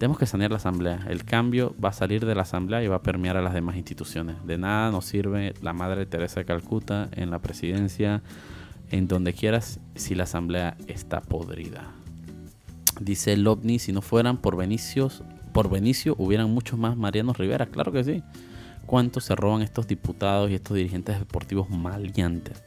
tenemos 0.00 0.18
que 0.18 0.24
sanear 0.24 0.50
la 0.50 0.56
asamblea. 0.56 1.04
El 1.10 1.26
cambio 1.26 1.76
va 1.82 1.90
a 1.90 1.92
salir 1.92 2.24
de 2.24 2.34
la 2.34 2.40
asamblea 2.40 2.82
y 2.82 2.88
va 2.88 2.96
a 2.96 3.02
permear 3.02 3.36
a 3.36 3.42
las 3.42 3.52
demás 3.52 3.76
instituciones. 3.76 4.36
De 4.46 4.56
nada 4.56 4.90
nos 4.90 5.04
sirve 5.04 5.52
la 5.60 5.74
Madre 5.74 6.06
Teresa 6.06 6.40
de 6.40 6.46
Calcuta 6.46 7.10
en 7.12 7.30
la 7.30 7.38
presidencia, 7.40 8.22
en 8.90 9.08
donde 9.08 9.34
quieras, 9.34 9.78
si 9.96 10.14
la 10.14 10.22
asamblea 10.22 10.78
está 10.86 11.20
podrida. 11.20 11.90
Dice 12.98 13.34
el 13.34 13.46
OVNI, 13.46 13.78
si 13.78 13.92
no 13.92 14.00
fueran 14.00 14.38
por 14.38 14.56
Benicios, 14.56 15.22
por 15.52 15.68
Benicio 15.68 16.14
hubieran 16.16 16.50
muchos 16.50 16.78
más 16.78 16.96
Marianos 16.96 17.36
Rivera. 17.36 17.66
Claro 17.66 17.92
que 17.92 18.02
sí. 18.02 18.22
¿Cuánto 18.86 19.20
se 19.20 19.36
roban 19.36 19.60
estos 19.60 19.86
diputados 19.86 20.50
y 20.50 20.54
estos 20.54 20.78
dirigentes 20.78 21.18
deportivos 21.18 21.68
maleantes? 21.68 22.62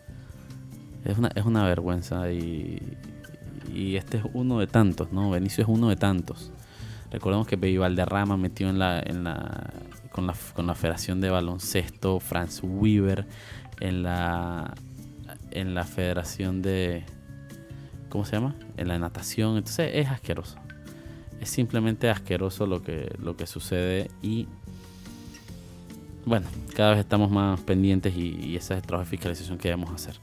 Es 1.03 1.17
una, 1.17 1.29
es 1.29 1.45
una 1.45 1.65
vergüenza 1.65 2.31
y, 2.31 2.79
y 3.73 3.95
este 3.95 4.17
es 4.17 4.23
uno 4.35 4.59
de 4.59 4.67
tantos, 4.67 5.11
¿no? 5.11 5.31
Benicio 5.31 5.63
es 5.63 5.67
uno 5.67 5.89
de 5.89 5.95
tantos. 5.95 6.51
Recordemos 7.13 7.45
que 7.45 7.57
Baby 7.57 7.77
Valderrama 7.77 8.37
metió 8.37 8.69
en 8.69 8.79
la, 8.79 8.99
en 8.99 9.23
la, 9.23 9.69
con, 10.11 10.25
la, 10.25 10.33
con 10.55 10.65
la 10.65 10.73
Federación 10.73 11.21
de 11.21 11.29
Baloncesto, 11.29 12.19
Franz 12.19 12.61
Weaver 12.63 13.27
en 13.79 14.01
la, 14.01 14.73
en 15.51 15.75
la 15.75 15.83
Federación 15.83 16.63
de... 16.63 17.03
¿Cómo 18.09 18.25
se 18.25 18.31
llama? 18.31 18.55
En 18.77 18.87
la 18.87 18.97
natación. 18.97 19.57
Entonces 19.57 19.91
es 19.93 20.09
asqueroso. 20.09 20.57
Es 21.39 21.51
simplemente 21.51 22.09
asqueroso 22.09 22.65
lo 22.65 22.81
que, 22.81 23.13
lo 23.19 23.37
que 23.37 23.45
sucede 23.45 24.09
y 24.23 24.47
bueno, 26.25 26.47
cada 26.75 26.91
vez 26.91 27.01
estamos 27.01 27.29
más 27.29 27.59
pendientes 27.61 28.15
y, 28.15 28.35
y 28.39 28.55
ese 28.55 28.73
es 28.73 28.79
el 28.79 28.87
trabajo 28.87 29.05
de 29.05 29.11
fiscalización 29.11 29.59
que 29.59 29.67
debemos 29.67 29.93
hacer. 29.93 30.15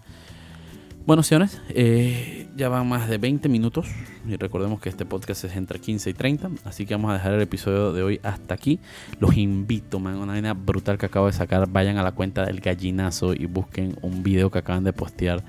Bueno, 1.07 1.23
señores, 1.23 1.61
eh, 1.71 2.47
ya 2.57 2.69
van 2.69 2.87
más 2.87 3.09
de 3.09 3.17
20 3.17 3.49
minutos 3.49 3.89
y 4.29 4.37
recordemos 4.37 4.81
que 4.81 4.91
este 4.91 5.07
podcast 5.07 5.45
es 5.45 5.57
entre 5.57 5.81
15 5.81 6.11
y 6.11 6.13
30, 6.13 6.51
así 6.65 6.85
que 6.85 6.95
vamos 6.95 7.11
a 7.11 7.15
dejar 7.15 7.33
el 7.33 7.41
episodio 7.41 7.93
de 7.93 8.03
hoy 8.03 8.21
hasta 8.23 8.55
aquí. 8.55 8.81
Los 9.19 9.37
invito, 9.37 9.99
man, 9.99 10.17
una 10.17 10.35
vaina 10.35 10.53
brutal 10.53 10.99
que 10.99 11.07
acabo 11.07 11.27
de 11.27 11.33
sacar, 11.33 11.67
vayan 11.71 11.97
a 11.97 12.03
la 12.03 12.13
cuenta 12.13 12.45
del 12.45 12.61
gallinazo 12.61 13.33
y 13.33 13.47
busquen 13.47 13.97
un 14.03 14.23
video 14.23 14.51
que 14.51 14.59
acaban 14.59 14.85
de 14.85 14.93
postear. 14.93 15.43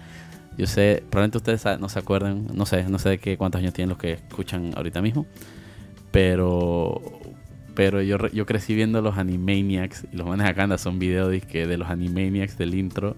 Yo 0.58 0.68
sé, 0.68 1.04
probablemente 1.10 1.38
ustedes 1.38 1.80
no 1.80 1.90
se 1.90 2.00
acuerdan, 2.00 2.48
no 2.54 2.66
sé, 2.66 2.84
no 2.86 2.98
sé 2.98 3.10
de 3.10 3.18
qué 3.18 3.38
cuántos 3.38 3.60
años 3.60 3.74
tienen 3.74 3.90
los 3.90 3.98
que 3.98 4.14
escuchan 4.14 4.72
ahorita 4.76 5.02
mismo, 5.02 5.26
pero 6.12 7.02
pero 7.76 8.02
yo, 8.02 8.18
yo 8.30 8.46
crecí 8.46 8.74
viendo 8.74 9.02
los 9.02 9.18
Animaniacs 9.18 10.08
y 10.12 10.18
los 10.18 10.28
manes 10.28 10.48
acá 10.48 10.78
son 10.78 11.00
videos 11.00 11.30
de, 11.30 11.68
de 11.68 11.78
los 11.78 11.90
Animaniacs 11.90 12.58
del 12.58 12.76
intro 12.76 13.16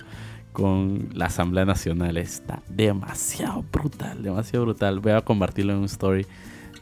con 0.54 1.10
la 1.13 1.26
Asamblea 1.26 1.66
Nacional. 1.66 2.16
Está 2.18 2.62
demasiado 2.70 3.66
brutal, 3.72 4.24
demasiado 4.24 4.66
brutal. 4.66 5.00
Voy 5.00 5.12
a 5.12 5.22
convertirlo 5.22 5.74
en 5.74 5.80
un 5.80 5.86
story 5.86 6.26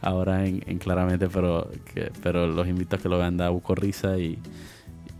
ahora 0.00 0.46
en, 0.46 0.60
claramente, 0.78 1.28
pero, 1.28 1.68
pero 2.22 2.46
los 2.46 2.68
invito 2.68 2.96
a 2.96 2.98
que 2.98 3.08
lo 3.08 3.18
vean, 3.18 3.36
da 3.36 3.48
buco 3.48 3.74
risa 3.74 4.18
y, 4.18 4.38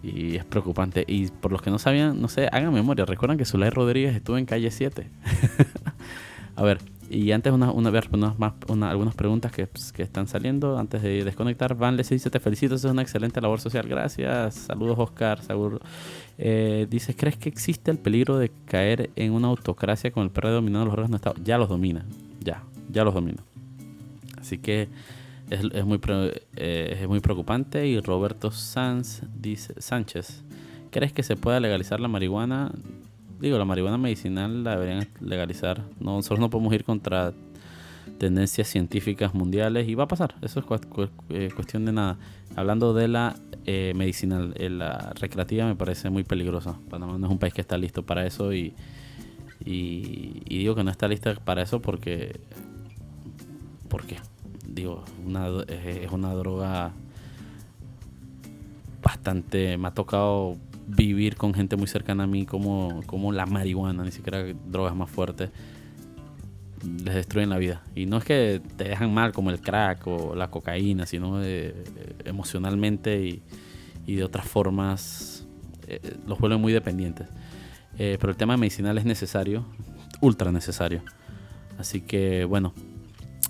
y 0.03 0.37
es 0.37 0.45
preocupante. 0.45 1.05
Y 1.07 1.29
por 1.29 1.51
los 1.51 1.63
que 1.63 1.71
no 1.71 1.79
sabían, 1.79 2.21
no 2.21 2.29
sé, 2.29 2.49
hagan 2.53 2.73
memoria. 2.73 3.05
Recuerdan 3.05 3.39
que 3.39 3.45
Zulay 3.45 3.71
Rodríguez 3.71 4.15
estuvo 4.15 4.39
en 4.39 4.47
calle 4.47 4.71
7. 4.71 5.09
a 6.57 6.63
ver, 6.63 6.79
y 7.13 7.31
antes 7.33 7.53
una, 7.53 7.71
una, 7.71 7.91
más, 8.39 8.55
una, 8.69 8.91
algunas 8.91 9.15
preguntas 9.15 9.53
que, 9.53 9.67
pues, 9.67 9.93
que, 9.93 10.03
están 10.03 10.27
saliendo 10.29 10.79
antes 10.79 11.03
de 11.03 11.25
desconectar. 11.25 11.75
Van 11.75 11.95
les 11.95 12.09
dice, 12.09 12.31
te 12.31 12.41
felicito, 12.41 12.75
es 12.75 12.85
una 12.85 13.03
excelente 13.03 13.39
labor 13.39 13.61
social. 13.61 13.87
Gracias. 13.87 14.55
Saludos 14.55 14.99
Oscar, 14.99 15.43
seguro. 15.43 15.79
Eh, 16.39 16.87
dice, 16.89 17.15
¿crees 17.15 17.37
que 17.37 17.51
existe 17.51 17.91
el 17.91 17.99
peligro 17.99 18.39
de 18.39 18.51
caer 18.65 19.11
en 19.15 19.33
una 19.33 19.49
autocracia 19.49 20.11
con 20.11 20.23
el 20.23 20.31
PRD 20.31 20.53
dominando 20.53 20.87
los 20.87 20.95
órganos 20.95 21.11
de 21.11 21.17
Estado? 21.17 21.37
Ya 21.45 21.59
los 21.59 21.69
domina, 21.69 22.07
ya, 22.41 22.63
ya 22.91 23.05
los 23.05 23.13
domina. 23.13 23.43
Así 24.41 24.57
que 24.57 24.89
es, 25.51 25.61
es 25.71 25.85
muy, 25.85 26.01
eh, 26.57 26.99
es 27.03 27.09
muy 27.09 27.21
preocupante. 27.21 27.87
Y 27.87 28.01
Roberto 28.01 28.51
Sanz 28.51 29.23
dice, 29.39 29.75
Sánchez, 29.77 30.45
¿crees 30.91 31.13
que 31.13 31.23
se 31.23 31.37
pueda 31.37 31.61
legalizar 31.61 32.01
la 32.01 32.09
marihuana? 32.09 32.73
Digo, 33.43 33.59
la 33.59 33.65
marihuana 33.65 33.99
medicinal 33.99 34.63
la 34.63 34.79
deberían 34.79 35.09
legalizar. 35.21 35.83
No, 35.99 36.17
nosotros 36.17 36.39
no 36.39 36.49
podemos 36.49 36.73
ir 36.73 36.85
contra 36.85 37.35
tendencias 38.19 38.69
científicas 38.69 39.35
mundiales 39.35 39.89
y 39.89 39.95
va 39.97 40.05
a 40.05 40.09
pasar. 40.09 40.37
Eso 40.43 40.61
es 40.61 40.67
eh, 41.31 41.51
cuestión 41.55 41.85
de 41.85 41.93
nada. 41.93 42.19
Hablando 42.55 42.95
de 42.95 43.09
la 43.09 43.35
eh, 43.67 43.93
medicinal, 43.97 44.55
eh, 44.57 44.71
la 44.71 45.13
recreativa 45.21 45.67
me 45.67 45.75
parece 45.75 46.09
muy 46.09 46.23
peligrosa. 46.23 46.79
Panamá 46.89 47.19
no 47.19 47.27
es 47.27 47.33
un 47.33 47.39
país 47.39 47.53
que 47.53 47.61
está 47.61 47.77
listo 47.77 48.05
para 48.07 48.25
eso 48.25 48.53
y, 48.53 48.75
y, 49.65 50.45
digo 50.49 50.77
que 50.77 50.85
no 50.85 50.91
está 50.93 51.09
lista 51.09 51.35
para 51.35 51.63
eso 51.63 51.83
porque, 51.83 52.41
porque 53.89 54.19
digo, 54.69 55.05
es 55.69 56.13
una 56.13 56.35
droga 56.35 56.93
bastante, 59.03 59.77
me 59.77 59.89
ha 59.89 59.95
tocado 59.95 60.57
vivir 60.97 61.37
con 61.37 61.55
gente 61.55 61.77
muy 61.77 61.87
cercana 61.87 62.25
a 62.25 62.27
mí 62.27 62.45
como, 62.47 63.03
como 63.07 63.33
la 63.33 63.47
marihuana, 63.47 64.05
ni 64.05 64.13
siquiera 64.13 64.45
drogas 64.67 64.95
más 64.95 65.11
fuertes, 65.11 65.51
les 67.05 67.15
destruyen 67.15 67.51
la 67.51 67.59
vida. 67.59 67.83
Y 67.95 68.07
no 68.07 68.19
es 68.19 68.25
que 68.25 68.61
te 68.77 68.85
dejan 68.85 69.13
mal 69.13 69.33
como 69.33 69.51
el 69.51 69.61
crack 69.61 70.07
o 70.07 70.35
la 70.35 70.51
cocaína, 70.51 71.07
sino 71.07 71.41
emocionalmente 72.25 73.25
y, 73.25 73.43
y, 74.07 74.17
de 74.17 74.25
otras 74.25 74.47
formas 74.47 75.47
eh, 75.87 76.17
los 76.27 76.39
vuelven 76.39 76.61
muy 76.61 76.73
dependientes. 76.73 77.29
Eh, 77.99 78.17
pero 78.21 78.31
el 78.31 78.37
tema 78.37 78.57
medicinal 78.57 78.97
es 78.99 79.05
necesario, 79.05 79.65
ultra 80.21 80.51
necesario. 80.53 81.03
Así 81.79 82.01
que 82.01 82.45
bueno, 82.45 82.73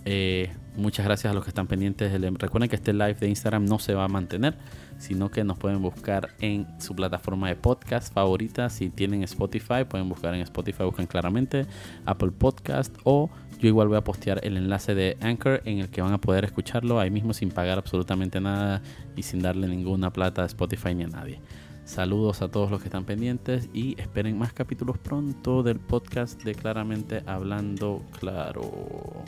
eh, 0.05 0.51
muchas 0.77 1.05
gracias 1.07 1.31
a 1.31 1.35
los 1.35 1.45
que 1.45 1.51
están 1.51 1.67
pendientes. 1.67 2.13
Recuerden 2.39 2.69
que 2.69 2.77
este 2.77 2.93
live 2.93 3.15
de 3.15 3.29
Instagram 3.29 3.65
no 3.65 3.79
se 3.79 3.95
va 3.95 4.05
a 4.05 4.09
mantener 4.09 4.57
sino 5.03 5.33
que 5.33 5.43
nos 5.43 5.59
pueden 5.59 5.83
buscar 5.83 6.31
en 6.41 6.67
su 6.81 6.95
plataforma 6.95 7.49
de 7.49 7.57
podcast 7.57 8.15
favorita. 8.15 8.71
Si 8.71 8.89
tienen 8.89 9.25
Spotify, 9.25 9.85
pueden 9.89 10.09
buscar 10.09 10.33
en 10.35 10.43
Spotify, 10.43 10.85
buscan 10.85 11.07
claramente 11.07 11.67
Apple 12.07 12.31
Podcast 12.31 12.97
o 13.03 13.29
yo 13.59 13.69
igual 13.69 13.89
voy 13.89 13.97
a 13.97 14.05
postear 14.05 14.41
el 14.45 14.57
enlace 14.57 14.95
de 14.95 15.17
Anchor 15.21 15.61
en 15.65 15.81
el 15.81 15.89
que 15.89 16.03
van 16.03 16.13
a 16.13 16.21
poder 16.21 16.45
escucharlo 16.45 17.01
ahí 17.01 17.11
mismo 17.11 17.33
sin 17.33 17.51
pagar 17.51 17.79
absolutamente 17.79 18.41
nada 18.41 18.81
y 19.17 19.23
sin 19.25 19.41
darle 19.41 19.67
ninguna 19.67 20.13
plata 20.13 20.43
a 20.43 20.47
Spotify 20.47 20.95
ni 20.95 21.05
a 21.05 21.09
nadie. 21.09 21.41
Saludos 21.85 22.41
a 22.43 22.49
todos 22.49 22.71
los 22.71 22.81
que 22.81 22.87
están 22.87 23.05
pendientes 23.05 23.69
y 23.75 24.01
esperen 24.01 24.39
más 24.39 24.53
capítulos 24.53 24.99
pronto 24.99 25.65
del 25.65 25.81
podcast 25.81 26.43
de 26.45 26.55
Claramente 26.55 27.25
Hablando 27.27 28.03
Claro. 28.21 29.25